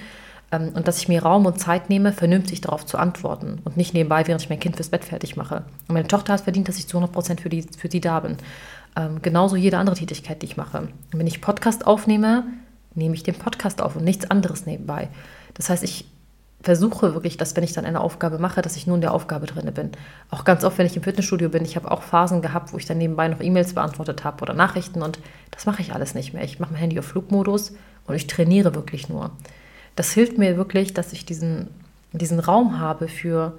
Ähm, 0.52 0.70
und 0.74 0.88
dass 0.88 0.98
ich 0.98 1.08
mir 1.08 1.22
Raum 1.22 1.44
und 1.46 1.60
Zeit 1.60 1.90
nehme, 1.90 2.12
vernünftig 2.12 2.62
darauf 2.62 2.86
zu 2.86 2.96
antworten 2.96 3.60
und 3.64 3.76
nicht 3.76 3.92
nebenbei, 3.92 4.26
während 4.26 4.42
ich 4.42 4.48
mein 4.48 4.60
Kind 4.60 4.76
fürs 4.76 4.88
Bett 4.88 5.04
fertig 5.04 5.36
mache. 5.36 5.64
Und 5.88 5.94
meine 5.94 6.08
Tochter 6.08 6.32
hat 6.32 6.40
verdient, 6.40 6.68
dass 6.68 6.78
ich 6.78 6.86
zu 6.86 6.98
100% 6.98 7.40
für, 7.40 7.48
die, 7.48 7.62
für 7.62 7.90
sie 7.90 8.00
da 8.00 8.20
bin. 8.20 8.36
Ähm, 8.96 9.20
genauso 9.20 9.56
jede 9.56 9.78
andere 9.78 9.96
Tätigkeit, 9.96 10.40
die 10.40 10.46
ich 10.46 10.56
mache. 10.56 10.78
Und 10.78 11.18
wenn 11.18 11.26
ich 11.26 11.40
Podcast 11.40 11.86
aufnehme, 11.86 12.44
nehme 12.94 13.14
ich 13.14 13.22
den 13.22 13.34
Podcast 13.34 13.82
auf 13.82 13.96
und 13.96 14.04
nichts 14.04 14.30
anderes 14.30 14.66
nebenbei. 14.66 15.08
Das 15.54 15.68
heißt, 15.68 15.82
ich 15.82 16.06
versuche 16.64 17.12
wirklich, 17.12 17.36
dass 17.36 17.54
wenn 17.56 17.62
ich 17.62 17.74
dann 17.74 17.84
eine 17.84 18.00
Aufgabe 18.00 18.38
mache, 18.38 18.62
dass 18.62 18.76
ich 18.76 18.86
nur 18.86 18.96
in 18.96 19.02
der 19.02 19.12
Aufgabe 19.12 19.46
drin 19.46 19.70
bin. 19.74 19.90
Auch 20.30 20.44
ganz 20.44 20.64
oft, 20.64 20.78
wenn 20.78 20.86
ich 20.86 20.96
im 20.96 21.02
Fitnessstudio 21.02 21.50
bin, 21.50 21.62
ich 21.62 21.76
habe 21.76 21.90
auch 21.90 22.02
Phasen 22.02 22.40
gehabt, 22.40 22.72
wo 22.72 22.78
ich 22.78 22.86
dann 22.86 22.96
nebenbei 22.96 23.28
noch 23.28 23.40
E-Mails 23.40 23.74
beantwortet 23.74 24.24
habe 24.24 24.40
oder 24.42 24.54
Nachrichten 24.54 25.02
und 25.02 25.18
das 25.50 25.66
mache 25.66 25.82
ich 25.82 25.92
alles 25.92 26.14
nicht 26.14 26.32
mehr. 26.32 26.42
Ich 26.42 26.60
mache 26.60 26.72
mein 26.72 26.80
Handy 26.80 26.98
auf 26.98 27.04
Flugmodus 27.04 27.74
und 28.06 28.14
ich 28.14 28.26
trainiere 28.26 28.74
wirklich 28.74 29.10
nur. 29.10 29.30
Das 29.94 30.12
hilft 30.12 30.38
mir 30.38 30.56
wirklich, 30.56 30.94
dass 30.94 31.12
ich 31.12 31.26
diesen, 31.26 31.68
diesen 32.12 32.40
Raum 32.40 32.78
habe 32.80 33.08
für, 33.08 33.58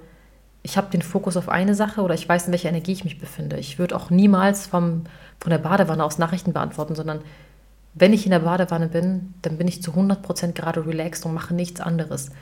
ich 0.64 0.76
habe 0.76 0.90
den 0.90 1.02
Fokus 1.02 1.36
auf 1.36 1.48
eine 1.48 1.76
Sache 1.76 2.02
oder 2.02 2.14
ich 2.14 2.28
weiß, 2.28 2.46
in 2.46 2.52
welcher 2.52 2.70
Energie 2.70 2.92
ich 2.92 3.04
mich 3.04 3.20
befinde. 3.20 3.56
Ich 3.56 3.78
würde 3.78 3.94
auch 3.94 4.10
niemals 4.10 4.66
vom, 4.66 5.04
von 5.38 5.50
der 5.50 5.58
Badewanne 5.58 6.02
aus 6.02 6.18
Nachrichten 6.18 6.52
beantworten, 6.52 6.96
sondern 6.96 7.20
wenn 7.94 8.12
ich 8.12 8.26
in 8.26 8.32
der 8.32 8.40
Badewanne 8.40 8.88
bin, 8.88 9.34
dann 9.42 9.58
bin 9.58 9.68
ich 9.68 9.80
zu 9.80 9.92
100% 9.92 10.52
gerade 10.52 10.84
relaxed 10.84 11.24
und 11.24 11.34
mache 11.34 11.54
nichts 11.54 11.80
anderes 11.80 12.32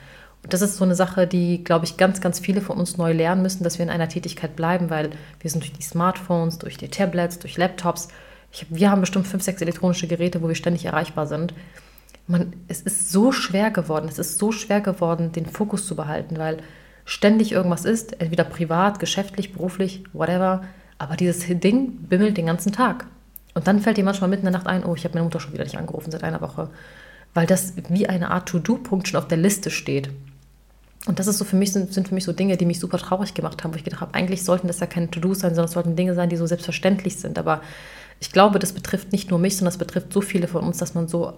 das 0.49 0.61
ist 0.61 0.77
so 0.77 0.83
eine 0.83 0.95
Sache, 0.95 1.27
die, 1.27 1.63
glaube 1.63 1.85
ich, 1.85 1.97
ganz, 1.97 2.21
ganz 2.21 2.39
viele 2.39 2.61
von 2.61 2.77
uns 2.77 2.97
neu 2.97 3.13
lernen 3.13 3.41
müssen, 3.41 3.63
dass 3.63 3.77
wir 3.77 3.83
in 3.83 3.89
einer 3.89 4.09
Tätigkeit 4.09 4.55
bleiben, 4.55 4.89
weil 4.89 5.11
wir 5.39 5.49
sind 5.49 5.63
durch 5.63 5.73
die 5.73 5.83
Smartphones, 5.83 6.59
durch 6.59 6.77
die 6.77 6.89
Tablets, 6.89 7.39
durch 7.39 7.57
Laptops. 7.57 8.09
Hab, 8.53 8.67
wir 8.69 8.91
haben 8.91 9.01
bestimmt 9.01 9.27
fünf, 9.27 9.43
sechs 9.43 9.61
elektronische 9.61 10.07
Geräte, 10.07 10.41
wo 10.41 10.47
wir 10.47 10.55
ständig 10.55 10.85
erreichbar 10.85 11.27
sind. 11.27 11.53
Man, 12.27 12.53
es 12.67 12.81
ist 12.81 13.11
so 13.11 13.31
schwer 13.31 13.71
geworden, 13.71 14.07
es 14.09 14.19
ist 14.19 14.39
so 14.39 14.51
schwer 14.51 14.81
geworden, 14.81 15.31
den 15.31 15.45
Fokus 15.45 15.85
zu 15.85 15.95
behalten, 15.95 16.37
weil 16.37 16.57
ständig 17.05 17.51
irgendwas 17.51 17.85
ist, 17.85 18.19
entweder 18.19 18.43
privat, 18.43 18.99
geschäftlich, 18.99 19.53
beruflich, 19.53 20.03
whatever. 20.13 20.63
Aber 20.97 21.15
dieses 21.15 21.45
Ding 21.47 22.07
bimmelt 22.09 22.37
den 22.37 22.47
ganzen 22.47 22.71
Tag. 22.71 23.05
Und 23.53 23.67
dann 23.67 23.79
fällt 23.79 23.97
dir 23.97 24.03
manchmal 24.03 24.29
mitten 24.29 24.45
in 24.45 24.51
der 24.51 24.59
Nacht 24.59 24.67
ein, 24.67 24.83
oh, 24.83 24.95
ich 24.95 25.03
habe 25.05 25.13
meine 25.13 25.23
Mutter 25.23 25.39
schon 25.39 25.53
wieder 25.53 25.63
nicht 25.63 25.77
angerufen 25.77 26.11
seit 26.11 26.23
einer 26.23 26.41
Woche. 26.41 26.69
Weil 27.33 27.47
das 27.47 27.73
wie 27.89 28.07
eine 28.07 28.31
Art 28.31 28.49
To-Do-Punkt 28.49 29.07
schon 29.07 29.19
auf 29.19 29.27
der 29.27 29.37
Liste 29.37 29.69
steht. 29.69 30.09
Und 31.07 31.19
das 31.19 31.27
ist 31.27 31.37
so 31.37 31.45
für 31.45 31.55
mich, 31.55 31.71
sind, 31.71 31.93
sind 31.93 32.07
für 32.07 32.15
mich 32.15 32.23
so 32.23 32.33
Dinge, 32.33 32.57
die 32.57 32.65
mich 32.65 32.79
super 32.79 32.97
traurig 32.97 33.33
gemacht 33.33 33.63
haben, 33.63 33.73
wo 33.73 33.77
ich 33.77 33.83
gedacht 33.83 34.01
habe, 34.01 34.13
eigentlich 34.15 34.43
sollten 34.43 34.67
das 34.67 34.79
ja 34.79 34.87
keine 34.87 35.09
To-Dos 35.11 35.39
sein, 35.39 35.51
sondern 35.51 35.65
es 35.65 35.73
sollten 35.73 35.95
Dinge 35.95 36.15
sein, 36.15 36.29
die 36.29 36.37
so 36.37 36.47
selbstverständlich 36.47 37.17
sind. 37.17 37.37
Aber 37.37 37.61
ich 38.19 38.31
glaube, 38.31 38.59
das 38.59 38.73
betrifft 38.73 39.11
nicht 39.11 39.29
nur 39.29 39.37
mich, 39.37 39.57
sondern 39.57 39.71
das 39.71 39.77
betrifft 39.77 40.11
so 40.11 40.21
viele 40.21 40.47
von 40.47 40.63
uns, 40.63 40.77
dass 40.77 40.95
man 40.95 41.07
so 41.07 41.33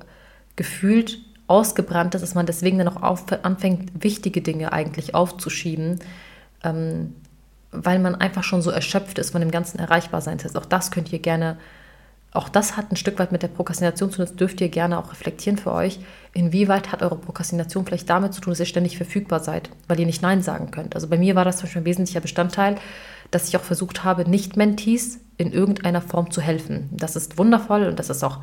gefühlt 0.56 1.20
ausgebrannt 1.48 2.16
ist, 2.16 2.22
dass 2.22 2.36
man 2.36 2.46
deswegen 2.46 2.78
dann 2.78 2.88
auch 2.88 3.02
auf, 3.04 3.26
anfängt, 3.44 4.04
wichtige 4.04 4.42
Dinge 4.42 4.72
eigentlich 4.72 5.16
aufzuschieben, 5.16 6.00
ähm, 6.64 7.16
weil 7.72 8.00
man 8.00 8.16
einfach 8.16 8.44
schon 8.44 8.62
so 8.62 8.70
erschöpft 8.70 9.20
ist 9.20 9.32
von 9.32 9.42
dem 9.42 9.52
ganzen 9.52 9.80
Erreichbarsein. 9.80 10.38
Das 10.38 10.46
heißt, 10.46 10.58
auch 10.58 10.66
das 10.66 10.92
könnt 10.92 11.12
ihr 11.12 11.20
gerne 11.20 11.58
auch 12.34 12.50
das 12.50 12.78
hat 12.78 12.92
ein 12.92 12.98
Stück 12.98 13.20
weit 13.20 13.32
mit 13.32 13.42
der 13.42 13.48
Prokrastination 13.48 14.12
zu 14.12 14.18
tun. 14.18 14.26
Das 14.26 14.36
dürft 14.36 14.62
ihr 14.62 14.70
gerne 14.70 15.00
auch 15.00 15.12
reflektieren 15.12 15.58
für 15.58 15.72
euch. 15.72 16.00
Inwieweit 16.34 16.92
hat 16.92 17.02
eure 17.02 17.18
Prokrastination 17.18 17.86
vielleicht 17.86 18.10
damit 18.10 18.34
zu 18.34 18.42
tun, 18.42 18.52
dass 18.52 18.60
ihr 18.60 18.66
ständig 18.66 18.98
verfügbar 18.98 19.40
seid, 19.40 19.70
weil 19.88 20.00
ihr 20.00 20.06
nicht 20.06 20.22
Nein 20.22 20.42
sagen 20.42 20.70
könnt? 20.70 20.94
Also 20.94 21.08
bei 21.08 21.18
mir 21.18 21.36
war 21.36 21.46
das 21.46 21.58
zum 21.58 21.64
Beispiel 21.64 21.82
ein 21.82 21.86
wesentlicher 21.86 22.20
Bestandteil, 22.20 22.76
dass 23.32 23.48
ich 23.48 23.58
auch 23.58 23.64
versucht 23.64 24.04
habe, 24.04 24.30
Nicht-Mentees 24.30 25.20
in 25.38 25.52
irgendeiner 25.52 26.02
Form 26.02 26.30
zu 26.32 26.42
helfen. 26.42 26.90
Das 26.92 27.16
ist 27.16 27.38
wundervoll 27.38 27.88
und 27.88 27.98
das 27.98 28.10
ist 28.10 28.24
auch 28.24 28.40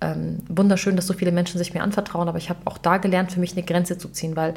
ähm, 0.00 0.38
wunderschön, 0.48 0.96
dass 0.96 1.06
so 1.06 1.14
viele 1.14 1.32
Menschen 1.32 1.58
sich 1.58 1.74
mir 1.74 1.82
anvertrauen. 1.82 2.28
Aber 2.28 2.38
ich 2.38 2.48
habe 2.48 2.60
auch 2.64 2.78
da 2.78 2.98
gelernt, 2.98 3.32
für 3.32 3.40
mich 3.40 3.52
eine 3.52 3.64
Grenze 3.64 3.98
zu 3.98 4.08
ziehen, 4.08 4.36
weil 4.36 4.54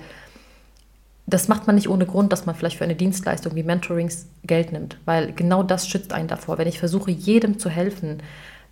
das 1.27 1.47
macht 1.47 1.67
man 1.67 1.75
nicht 1.75 1.89
ohne 1.89 2.05
Grund, 2.05 2.32
dass 2.34 2.45
man 2.45 2.55
vielleicht 2.55 2.77
für 2.77 2.84
eine 2.84 2.95
Dienstleistung 2.95 3.55
wie 3.55 3.63
Mentorings 3.63 4.27
Geld 4.43 4.71
nimmt, 4.71 4.97
weil 5.05 5.32
genau 5.34 5.63
das 5.63 5.88
schützt 5.88 6.12
einen 6.12 6.27
davor. 6.27 6.58
Wenn 6.58 6.67
ich 6.67 6.79
versuche, 6.79 7.12
jedem 7.12 7.60
zu 7.60 7.69
helfen, 7.69 8.23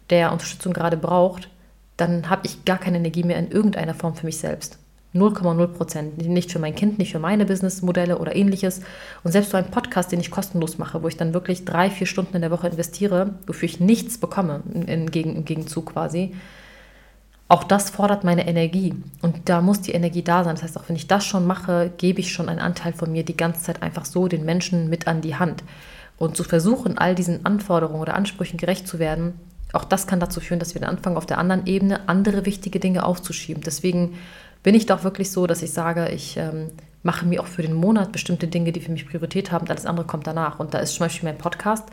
der 0.10 0.32
Unterstützung 0.32 0.74
gerade 0.74 0.98
braucht, 0.98 1.50
dann 1.98 2.30
habe 2.30 2.46
ich 2.46 2.65
gar 2.65 2.78
keine 2.78 2.98
Energie 2.98 3.24
mehr 3.24 3.39
in 3.39 3.52
irgendeiner 3.52 3.93
Form 3.93 4.15
für 4.15 4.26
mich 4.26 4.38
selbst. 4.38 4.78
0,0 5.13 5.67
Prozent. 5.67 6.17
Nicht 6.17 6.52
für 6.52 6.60
mein 6.60 6.76
Kind, 6.76 7.00
nicht 7.00 7.12
für 7.12 7.20
meine 7.20 7.46
Businessmodelle 7.46 8.17
oder 8.17 8.36
ähnliches. 8.36 8.82
Und 9.24 9.32
selbst 9.32 9.52
so 9.52 9.58
ein 9.58 9.72
Podcast, 9.72 10.12
den 10.12 10.20
ich 10.20 10.32
kostenlos 10.32 10.78
mache, 10.78 11.02
wo 11.02 11.08
ich 11.08 11.17
dann 11.17 11.34
wirklich 11.34 11.65
drei, 11.65 11.89
vier 11.89 12.08
Stunden 12.08 12.36
in 12.36 12.41
der 12.41 12.52
Woche 12.52 12.67
investiere, 12.67 13.34
wofür 13.48 13.67
ich 13.67 13.80
nichts 13.80 14.17
bekomme 14.17 14.62
im, 14.74 15.10
Gegenzug 15.10 15.93
quasi, 15.93 16.36
auch 17.50 17.63
das 17.63 17.89
fordert 17.89 18.26
meine 18.26 18.48
Energie. 18.48 18.93
Und 19.22 19.50
da 19.50 19.62
muss 19.62 19.82
die 19.82 19.93
Energie 19.93 20.22
da 20.22 20.43
sein. 20.43 20.56
Das 20.56 20.63
heißt, 20.63 20.78
auch 20.78 20.89
wenn 20.89 20.98
ich 20.98 21.08
das 21.08 21.26
schon 21.26 21.48
mache, 21.48 21.91
gebe 21.98 22.20
ich 22.20 22.34
schon 22.34 22.50
einen 22.50 22.60
Anteil 22.60 22.91
von 22.91 23.12
mir 23.12 23.24
die 23.24 23.38
ganze 23.38 23.63
Zeit 23.63 23.82
einfach 23.82 24.04
so 24.06 24.28
den 24.28 24.43
Menschen 24.43 24.89
mit 24.89 25.08
an 25.08 25.22
die 25.22 25.36
Hand. 25.36 25.63
Und 26.17 26.36
zu 26.36 26.43
versuchen, 26.43 26.98
all 26.98 27.15
diesen 27.15 27.46
Anforderungen 27.46 28.02
oder 28.02 28.15
Ansprüchen 28.15 28.58
gerecht 28.58 28.88
zu 28.88 29.00
werden, 29.00 29.39
auch 29.73 29.84
das 29.84 30.08
kann 30.08 30.19
dazu 30.19 30.39
führen, 30.39 30.60
dass 30.60 30.73
wir 30.73 30.82
dann 30.82 30.89
anfangen, 30.89 31.17
auf 31.17 31.25
der 31.25 31.38
anderen 31.38 31.65
Ebene 31.65 32.08
andere 32.08 32.45
wichtige 32.45 32.80
Dinge 32.80 33.06
aufzuschieben. 33.06 33.63
Deswegen 33.63 34.15
bin 34.63 34.75
ich 34.75 34.86
doch 34.86 35.03
wirklich 35.03 35.32
so, 35.32 35.47
dass 35.47 35.62
ich 35.62 35.71
sage, 35.71 36.10
ich 36.10 36.38
ähm, 36.38 36.69
mache 37.03 37.25
mir 37.25 37.41
auch 37.41 37.47
für 37.47 37.62
den 37.62 37.73
Monat 37.73 38.12
bestimmte 38.12 38.47
Dinge, 38.47 38.71
die 38.71 38.82
für 38.82 38.91
mich 38.91 39.08
Priorität 39.08 39.51
haben, 39.51 39.67
alles 39.67 39.86
andere 39.86 40.06
kommt 40.06 40.27
danach. 40.27 40.60
Und 40.60 40.73
da 40.73 40.80
ist 40.80 40.93
zum 40.93 41.06
Beispiel 41.06 41.30
mein 41.30 41.38
Podcast, 41.38 41.86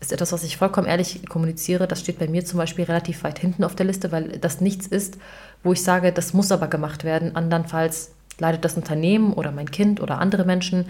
ist 0.00 0.12
etwas, 0.12 0.32
was 0.32 0.44
ich 0.44 0.56
vollkommen 0.56 0.86
ehrlich 0.86 1.26
kommuniziere. 1.28 1.88
Das 1.88 2.00
steht 2.00 2.18
bei 2.18 2.28
mir 2.28 2.44
zum 2.44 2.58
Beispiel 2.58 2.84
relativ 2.84 3.24
weit 3.24 3.38
hinten 3.38 3.64
auf 3.64 3.74
der 3.74 3.86
Liste, 3.86 4.12
weil 4.12 4.38
das 4.38 4.60
nichts 4.60 4.86
ist, 4.86 5.18
wo 5.62 5.72
ich 5.72 5.82
sage, 5.82 6.12
das 6.12 6.34
muss 6.34 6.52
aber 6.52 6.68
gemacht 6.68 7.04
werden. 7.04 7.34
Andernfalls 7.34 8.12
leidet 8.38 8.64
das 8.64 8.76
Unternehmen 8.76 9.32
oder 9.32 9.50
mein 9.50 9.70
Kind 9.70 10.00
oder 10.00 10.18
andere 10.18 10.44
Menschen. 10.44 10.86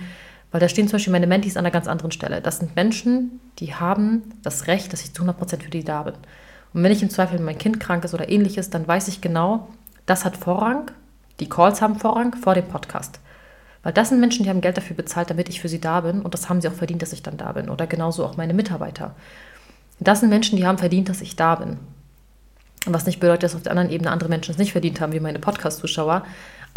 Weil 0.50 0.60
da 0.60 0.68
stehen 0.68 0.88
zum 0.88 0.92
Beispiel 0.92 1.12
meine 1.12 1.26
Mentis 1.26 1.56
an 1.56 1.64
einer 1.64 1.72
ganz 1.72 1.88
anderen 1.88 2.10
Stelle. 2.10 2.40
Das 2.40 2.58
sind 2.58 2.74
Menschen, 2.74 3.40
die 3.58 3.74
haben 3.74 4.34
das 4.42 4.66
Recht, 4.66 4.92
dass 4.92 5.02
ich 5.02 5.12
zu 5.12 5.22
100% 5.22 5.62
für 5.62 5.70
die 5.70 5.84
da 5.84 6.04
bin. 6.04 6.14
Und 6.72 6.82
wenn 6.82 6.92
ich 6.92 7.02
im 7.02 7.10
Zweifel 7.10 7.38
mein 7.40 7.58
Kind 7.58 7.80
krank 7.80 8.04
ist 8.04 8.14
oder 8.14 8.28
ähnliches, 8.28 8.70
dann 8.70 8.86
weiß 8.86 9.08
ich 9.08 9.20
genau, 9.20 9.68
das 10.06 10.24
hat 10.24 10.36
Vorrang, 10.36 10.90
die 11.40 11.48
Calls 11.48 11.82
haben 11.82 11.98
Vorrang 11.98 12.34
vor 12.34 12.54
dem 12.54 12.66
Podcast. 12.66 13.20
Weil 13.82 13.92
das 13.92 14.08
sind 14.08 14.20
Menschen, 14.20 14.42
die 14.42 14.50
haben 14.50 14.60
Geld 14.60 14.76
dafür 14.76 14.96
bezahlt, 14.96 15.30
damit 15.30 15.48
ich 15.48 15.60
für 15.60 15.68
sie 15.68 15.80
da 15.80 16.00
bin. 16.00 16.22
Und 16.22 16.34
das 16.34 16.48
haben 16.48 16.60
sie 16.60 16.68
auch 16.68 16.74
verdient, 16.74 17.02
dass 17.02 17.12
ich 17.12 17.22
dann 17.22 17.36
da 17.36 17.52
bin. 17.52 17.68
Oder 17.68 17.86
genauso 17.86 18.24
auch 18.24 18.36
meine 18.36 18.54
Mitarbeiter. 18.54 19.14
Das 20.00 20.20
sind 20.20 20.30
Menschen, 20.30 20.56
die 20.56 20.66
haben 20.66 20.78
verdient, 20.78 21.08
dass 21.08 21.20
ich 21.20 21.36
da 21.36 21.54
bin. 21.54 21.78
Was 22.86 23.06
nicht 23.06 23.20
bedeutet, 23.20 23.44
dass 23.44 23.54
auf 23.54 23.62
der 23.62 23.72
anderen 23.72 23.90
Ebene 23.90 24.10
andere 24.10 24.28
Menschen 24.28 24.52
es 24.52 24.58
nicht 24.58 24.72
verdient 24.72 25.00
haben, 25.00 25.12
wie 25.12 25.20
meine 25.20 25.38
Podcast-Zuschauer. 25.38 26.24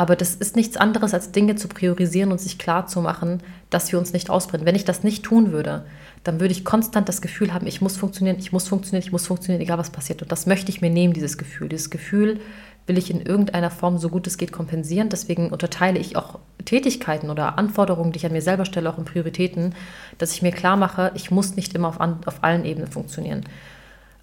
Aber 0.02 0.16
das 0.16 0.34
ist 0.34 0.56
nichts 0.56 0.78
anderes, 0.78 1.14
als 1.14 1.32
Dinge 1.32 1.58
zu 1.58 1.68
priorisieren 1.68 2.32
und 2.32 2.42
sich 2.42 2.58
klar 2.58 2.88
zu 2.88 3.02
machen, 3.02 3.44
dass 3.70 3.92
wir 3.92 4.00
uns 4.00 4.14
nicht 4.14 4.32
ausbrennen. 4.32 4.66
Wenn 4.66 4.74
ich 4.74 4.84
das 4.84 5.04
nicht 5.04 5.22
tun 5.22 5.52
würde, 5.52 5.86
dann 6.24 6.40
würde 6.40 6.54
ich 6.54 6.66
konstant 6.66 7.08
das 7.08 7.22
Gefühl 7.22 7.54
haben, 7.54 7.68
ich 7.68 7.82
muss 7.82 7.98
funktionieren, 7.98 8.38
ich 8.40 8.52
muss 8.52 8.68
funktionieren, 8.68 9.06
ich 9.06 9.12
muss 9.12 9.28
funktionieren, 9.28 9.62
egal 9.62 9.78
was 9.78 9.92
passiert. 9.92 10.24
Und 10.24 10.32
das 10.32 10.48
möchte 10.48 10.72
ich 10.72 10.82
mir 10.82 10.90
nehmen, 10.90 11.14
dieses 11.14 11.38
Gefühl. 11.38 11.70
Dieses 11.70 11.92
Gefühl 11.92 12.40
will 12.88 12.98
ich 12.98 13.12
in 13.12 13.22
irgendeiner 13.22 13.70
Form 13.70 14.00
so 14.00 14.10
gut 14.10 14.26
es 14.26 14.40
geht 14.40 14.52
kompensieren. 14.52 15.10
Deswegen 15.10 15.52
unterteile 15.52 16.00
ich 16.00 16.16
auch 16.16 16.40
Tätigkeiten 16.66 17.30
oder 17.30 17.60
Anforderungen, 17.60 18.12
die 18.12 18.18
ich 18.18 18.26
an 18.26 18.32
mir 18.32 18.42
selber 18.42 18.66
stelle, 18.66 18.90
auch 18.90 18.98
in 18.98 19.06
Prioritäten, 19.06 19.76
dass 20.18 20.34
ich 20.34 20.42
mir 20.42 20.52
klar 20.52 20.78
mache, 20.78 21.12
ich 21.14 21.30
muss 21.30 21.56
nicht 21.56 21.76
immer 21.76 21.90
auf, 21.90 22.00
auf 22.00 22.44
allen 22.44 22.66
Ebenen 22.66 22.90
funktionieren. 22.90 23.46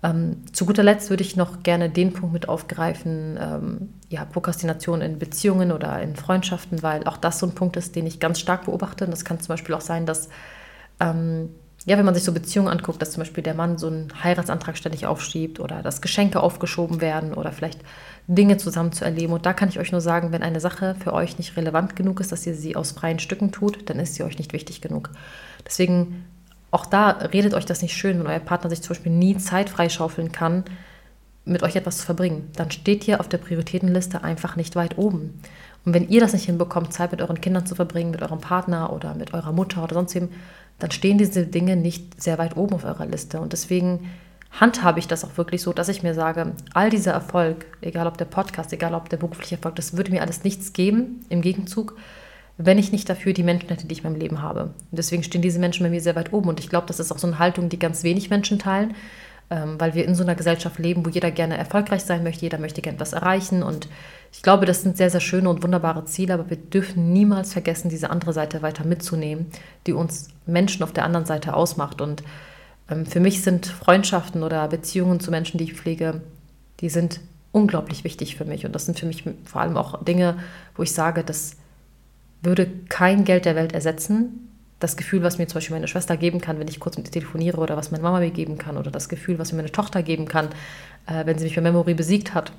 Ähm, 0.03 0.45
zu 0.53 0.65
guter 0.65 0.83
Letzt 0.85 1.11
würde 1.11 1.25
ich 1.25 1.37
noch 1.37 1.63
gerne 1.63 1.91
den 1.91 2.13
Punkt 2.13 2.33
mit 2.33 2.49
aufgreifen, 2.49 3.37
ähm, 3.41 3.95
ja, 4.09 4.25
Prokrastination 4.25 5.01
in 5.01 5.19
Beziehungen 5.19 5.73
oder 5.73 6.01
in 6.01 6.15
Freundschaften, 6.15 6.83
weil 6.83 7.05
auch 7.05 7.17
das 7.17 7.41
so 7.41 7.47
ein 7.47 7.55
Punkt 7.55 7.77
ist, 7.77 7.97
den 7.97 8.07
ich 8.07 8.21
ganz 8.21 8.39
stark 8.39 8.67
beobachte. 8.67 9.05
Und 9.05 9.11
das 9.11 9.25
kann 9.25 9.41
zum 9.41 9.49
Beispiel 9.49 9.75
auch 9.75 9.81
sein, 9.81 10.07
dass, 10.07 10.29
ähm, 11.01 11.51
ja, 11.85 11.99
wenn 11.99 12.05
man 12.05 12.15
sich 12.15 12.23
so 12.23 12.33
Beziehungen 12.33 12.69
anguckt, 12.69 13.03
dass 13.03 13.13
zum 13.13 13.23
Beispiel 13.23 13.43
der 13.43 13.55
Mann 13.55 13.77
so 13.77 13.89
einen 13.89 14.13
Heiratsantrag 14.23 14.77
ständig 14.77 15.07
aufschiebt 15.07 15.59
oder 15.59 15.83
dass 15.83 16.01
Geschenke 16.01 16.41
aufgeschoben 16.41 17.01
werden 17.01 17.35
oder 17.35 17.51
vielleicht 17.51 17.81
Dinge 18.29 18.57
zusammen 18.57 18.93
zu 18.93 19.05
erleben. 19.05 19.33
Und 19.33 19.47
da 19.47 19.53
kann 19.53 19.69
ich 19.69 19.81
euch 19.81 19.91
nur 19.91 20.01
sagen, 20.01 20.31
wenn 20.31 20.43
eine 20.43 20.61
Sache 20.61 20.95
für 21.03 21.13
euch 21.13 21.39
nicht 21.39 21.57
relevant 21.57 21.97
genug 21.97 22.21
ist, 22.21 22.31
dass 22.31 22.47
ihr 22.47 22.55
sie 22.55 22.77
aus 22.77 22.93
freien 22.93 23.19
Stücken 23.19 23.51
tut, 23.51 23.91
dann 23.91 23.99
ist 23.99 24.15
sie 24.15 24.23
euch 24.23 24.39
nicht 24.39 24.53
wichtig 24.53 24.81
genug. 24.81 25.11
Deswegen 25.67 26.25
auch 26.71 26.87
da 26.87 27.11
redet 27.11 27.55
euch 27.55 27.65
das 27.65 27.83
nicht 27.83 27.97
schön, 27.97 28.19
wenn 28.19 28.27
euer 28.27 28.39
Partner 28.41 28.71
sich 28.71 28.83
zum 28.83 28.91
Beispiel 28.91 29.13
nie 29.13 29.37
Zeit 29.39 29.71
freischaufeln 29.71 30.33
kann, 30.33 30.65
mit 31.45 31.63
euch 31.63 31.77
etwas 31.77 31.99
zu 31.99 32.07
verbringen. 32.07 32.51
Dann 32.57 32.71
steht 32.71 33.09
ihr 33.09 33.21
auf 33.21 33.29
der 33.29 33.39
Prioritätenliste 33.39 34.23
einfach 34.23 34.57
nicht 34.57 34.77
weit 34.77 34.99
oben. 34.99 35.41
Und 35.85 35.95
wenn 35.95 36.09
ihr 36.09 36.21
das 36.21 36.35
nicht 36.35 36.45
hinbekommt, 36.45 36.93
Zeit 36.93 37.13
mit 37.13 37.23
euren 37.23 37.41
Kindern 37.41 37.65
zu 37.65 37.75
verbringen, 37.75 38.11
mit 38.11 38.23
eurem 38.23 38.41
Partner 38.41 38.93
oder 38.93 39.15
mit 39.15 39.33
eurer 39.33 39.53
Mutter 39.53 39.83
oder 39.83 39.95
sonst 39.95 40.15
wem, 40.15 40.29
dann 40.79 40.91
stehen 40.91 41.19
diese 41.19 41.47
Dinge 41.47 41.77
nicht 41.77 42.21
sehr 42.21 42.39
weit 42.39 42.57
oben 42.57 42.75
auf 42.75 42.85
eurer 42.85 43.07
Liste. 43.07 43.41
Und 43.41 43.53
deswegen 43.53 44.11
handhabe 44.51 44.99
ich 44.99 45.09
das 45.09 45.25
auch 45.25 45.37
wirklich 45.37 45.63
so, 45.63 45.73
dass 45.73 45.89
ich 45.89 46.03
mir 46.03 46.15
sage, 46.15 46.53
all 46.75 46.91
dieser 46.91 47.13
Erfolg, 47.13 47.67
egal 47.81 48.07
ob 48.07 48.19
der 48.19 48.27
Podcast, 48.27 48.73
egal 48.73 48.95
ob 48.95 49.09
der 49.09 49.17
berufliche 49.17 49.57
Erfolg, 49.57 49.77
das 49.77 49.97
würde 49.97 50.11
mir 50.11 50.23
alles 50.23 50.45
nichts 50.45 50.73
geben 50.73 51.25
im 51.29 51.43
Gegenzug, 51.43 51.97
wenn 52.59 52.77
ich 52.77 52.91
nicht 52.91 53.09
dafür 53.09 53.33
die 53.33 53.45
Menschen 53.45 53.69
hätte, 53.69 53.87
die 53.87 53.93
ich 53.93 54.05
in 54.05 54.11
meinem 54.11 54.21
Leben 54.21 54.43
habe. 54.43 54.65
Und 54.65 54.75
deswegen 54.91 55.23
stehen 55.23 55.43
diese 55.43 55.61
Menschen 55.61 55.85
bei 55.85 55.91
mir 55.91 56.01
sehr 56.01 56.17
weit 56.17 56.33
oben. 56.33 56.49
Und 56.49 56.59
ich 56.59 56.69
glaube, 56.69 56.89
das 56.89 56.99
ist 56.99 57.13
auch 57.13 57.19
so 57.19 57.29
eine 57.29 57.39
Haltung, 57.39 57.69
die 57.69 57.79
ganz 57.79 58.03
wenig 58.03 58.31
Menschen 58.31 58.59
teilen, 58.59 58.95
ähm, 59.49 59.77
weil 59.79 59.95
wir 59.95 60.05
in 60.05 60.17
so 60.17 60.25
einer 60.25 60.35
Gesellschaft 60.35 60.77
leben, 60.81 61.07
wo 61.07 61.11
jeder 61.11 61.31
gerne 61.31 61.57
erfolgreich 61.57 62.03
sein 62.03 62.25
möchte, 62.25 62.43
jeder 62.43 62.59
möchte 62.59 62.83
gerne 62.83 62.97
etwas 62.97 63.13
erreichen. 63.13 63.63
Und 63.63 63.89
ich 64.33 64.43
glaube, 64.43 64.67
das 64.67 64.83
sind 64.83 64.97
sehr, 64.97 65.09
sehr 65.09 65.21
schöne 65.21 65.49
und 65.49 65.63
wunderbare 65.63 66.05
Ziele, 66.05 66.35
aber 66.35 66.51
wir 66.51 66.57
dürfen 66.57 67.13
niemals 67.13 67.53
vergessen, 67.53 67.91
diese 67.91 68.11
andere 68.11 68.33
Seite 68.33 68.61
weiter 68.61 68.85
mitzunehmen, 68.85 69.47
die 69.87 69.93
uns 69.93 70.29
Menschen 70.45 70.83
auf 70.83 70.93
der 70.93 71.05
anderen 71.05 71.27
Seite 71.27 71.55
ausmacht. 71.55 72.01
Und 72.01 72.25
ähm, 72.91 73.07
für 73.07 73.21
mich 73.21 73.43
sind 73.43 73.67
Freundschaften 73.67 74.43
oder 74.43 74.67
Beziehungen 74.67 75.21
zu 75.21 75.31
Menschen, 75.31 75.59
die 75.59 75.65
ich 75.65 75.75
pflege, 75.75 76.23
die 76.81 76.89
sind 76.89 77.21
unglaublich 77.53 78.03
wichtig 78.03 78.35
für 78.35 78.45
mich. 78.45 78.67
Und 78.67 78.75
das 78.75 78.87
sind 78.87 78.99
für 78.99 79.07
mich 79.07 79.23
vor 79.45 79.61
allem 79.61 79.77
auch 79.77 80.03
Dinge, 80.05 80.39
wo 80.75 80.83
ich 80.83 80.93
sage, 80.93 81.23
dass 81.23 81.58
würde 82.43 82.67
kein 82.89 83.25
Geld 83.25 83.45
der 83.45 83.57
Welt 83.57 83.73
ersetzen. 83.73 84.51
Das 84.81 84.97
Gefühl, 84.97 85.23
was 85.23 85.39
mir 85.39 85.49
zum 85.49 85.55
Beispiel 85.55 85.75
meine 85.75 85.89
Schwester 85.89 86.17
geben 86.17 86.41
kann, 86.41 86.61
wenn 86.61 86.69
ich 86.69 86.79
kurz 86.79 86.97
mit 86.97 87.07
ihr 87.07 87.13
telefoniere 87.13 87.59
oder 87.59 87.77
was 87.77 87.91
meine 87.91 88.03
Mama 88.03 88.21
mir 88.21 88.31
geben 88.31 88.59
kann 88.59 88.77
oder 88.77 88.91
das 88.91 89.09
Gefühl, 89.09 89.39
was 89.39 89.53
mir 89.53 89.57
meine 89.57 89.73
Tochter 89.73 90.03
geben 90.03 90.27
kann, 90.27 90.51
äh, 91.07 91.27
wenn 91.27 91.37
sie 91.39 91.45
mich 91.45 91.57
bei 91.57 91.61
Memory 91.61 91.95
besiegt 91.95 92.35
hat. 92.35 92.53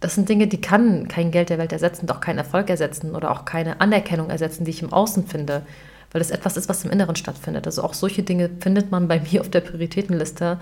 Das 0.00 0.14
sind 0.16 0.28
Dinge, 0.28 0.48
die 0.48 0.60
kann 0.60 1.08
kein 1.08 1.30
Geld 1.30 1.48
der 1.48 1.58
Welt 1.58 1.72
ersetzen, 1.72 2.06
doch 2.06 2.20
keinen 2.20 2.38
Erfolg 2.38 2.68
ersetzen 2.68 3.14
oder 3.14 3.30
auch 3.30 3.44
keine 3.44 3.80
Anerkennung 3.80 4.30
ersetzen, 4.30 4.64
die 4.64 4.72
ich 4.72 4.82
im 4.82 4.92
Außen 4.92 5.26
finde, 5.26 5.64
weil 6.10 6.20
es 6.20 6.30
etwas 6.30 6.56
ist, 6.56 6.68
was 6.68 6.84
im 6.84 6.90
Inneren 6.90 7.16
stattfindet. 7.16 7.66
Also 7.66 7.82
auch 7.82 7.94
solche 7.94 8.22
Dinge 8.22 8.50
findet 8.60 8.90
man 8.90 9.08
bei 9.08 9.20
mir 9.32 9.40
auf 9.40 9.48
der 9.48 9.60
Prioritätenliste, 9.60 10.60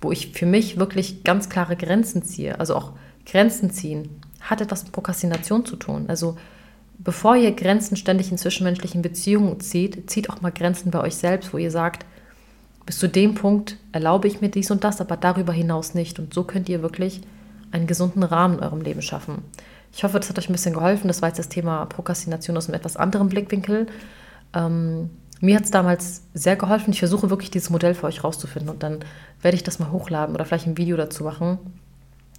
wo 0.00 0.12
ich 0.12 0.32
für 0.32 0.46
mich 0.46 0.78
wirklich 0.78 1.24
ganz 1.24 1.48
klare 1.48 1.76
Grenzen 1.76 2.24
ziehe. 2.24 2.58
Also 2.60 2.74
auch 2.74 2.92
Grenzen 3.24 3.70
ziehen 3.70 4.20
hat 4.40 4.60
etwas 4.60 4.82
mit 4.82 4.92
Prokrastination 4.92 5.64
zu 5.64 5.76
tun. 5.76 6.06
Also 6.08 6.36
bevor 6.98 7.36
ihr 7.36 7.52
Grenzen 7.52 7.96
ständig 7.96 8.30
in 8.30 8.38
zwischenmenschlichen 8.38 9.02
Beziehungen 9.02 9.60
zieht, 9.60 10.10
zieht 10.10 10.30
auch 10.30 10.40
mal 10.40 10.52
Grenzen 10.52 10.90
bei 10.90 11.00
euch 11.00 11.16
selbst, 11.16 11.52
wo 11.52 11.58
ihr 11.58 11.70
sagt, 11.70 12.06
bis 12.86 12.98
zu 12.98 13.08
dem 13.08 13.34
Punkt 13.34 13.76
erlaube 13.92 14.28
ich 14.28 14.40
mir 14.40 14.48
dies 14.48 14.70
und 14.70 14.84
das, 14.84 15.00
aber 15.00 15.16
darüber 15.16 15.52
hinaus 15.52 15.94
nicht. 15.94 16.18
Und 16.18 16.34
so 16.34 16.44
könnt 16.44 16.68
ihr 16.68 16.82
wirklich 16.82 17.20
einen 17.70 17.86
gesunden 17.86 18.22
Rahmen 18.22 18.58
in 18.58 18.64
eurem 18.64 18.80
Leben 18.80 19.02
schaffen. 19.02 19.42
Ich 19.94 20.04
hoffe, 20.04 20.18
das 20.18 20.28
hat 20.28 20.38
euch 20.38 20.48
ein 20.48 20.52
bisschen 20.52 20.74
geholfen. 20.74 21.08
Das 21.08 21.22
war 21.22 21.28
jetzt 21.28 21.38
das 21.38 21.48
Thema 21.48 21.86
Prokrastination 21.86 22.56
aus 22.56 22.68
einem 22.68 22.76
etwas 22.76 22.96
anderen 22.96 23.28
Blickwinkel. 23.28 23.86
Ähm, 24.54 25.10
mir 25.40 25.56
hat 25.56 25.64
es 25.64 25.70
damals 25.70 26.22
sehr 26.34 26.56
geholfen. 26.56 26.92
Ich 26.92 27.00
versuche 27.00 27.30
wirklich 27.30 27.50
dieses 27.50 27.70
Modell 27.70 27.94
für 27.94 28.06
euch 28.06 28.22
rauszufinden 28.24 28.70
und 28.70 28.82
dann 28.82 29.00
werde 29.42 29.56
ich 29.56 29.64
das 29.64 29.78
mal 29.78 29.90
hochladen 29.90 30.34
oder 30.34 30.44
vielleicht 30.44 30.66
ein 30.66 30.78
Video 30.78 30.96
dazu 30.96 31.24
machen, 31.24 31.58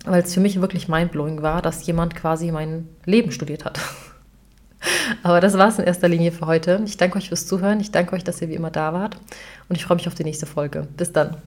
weil 0.05 0.23
es 0.23 0.33
für 0.33 0.39
mich 0.39 0.61
wirklich 0.61 0.87
mindblowing 0.87 1.41
war, 1.41 1.61
dass 1.61 1.85
jemand 1.85 2.15
quasi 2.15 2.51
mein 2.51 2.87
Leben 3.05 3.31
studiert 3.31 3.65
hat. 3.65 3.79
Aber 5.23 5.39
das 5.39 5.57
war 5.57 5.69
es 5.69 5.79
in 5.79 5.85
erster 5.85 6.07
Linie 6.07 6.31
für 6.31 6.47
heute. 6.47 6.81
Ich 6.85 6.97
danke 6.97 7.17
euch 7.17 7.29
fürs 7.29 7.47
Zuhören. 7.47 7.79
Ich 7.79 7.91
danke 7.91 8.13
euch, 8.15 8.23
dass 8.23 8.41
ihr 8.41 8.49
wie 8.49 8.55
immer 8.55 8.71
da 8.71 8.93
wart. 8.93 9.17
Und 9.69 9.75
ich 9.75 9.85
freue 9.85 9.97
mich 9.97 10.07
auf 10.07 10.15
die 10.15 10.23
nächste 10.23 10.45
Folge. 10.45 10.87
Bis 10.97 11.11
dann. 11.11 11.37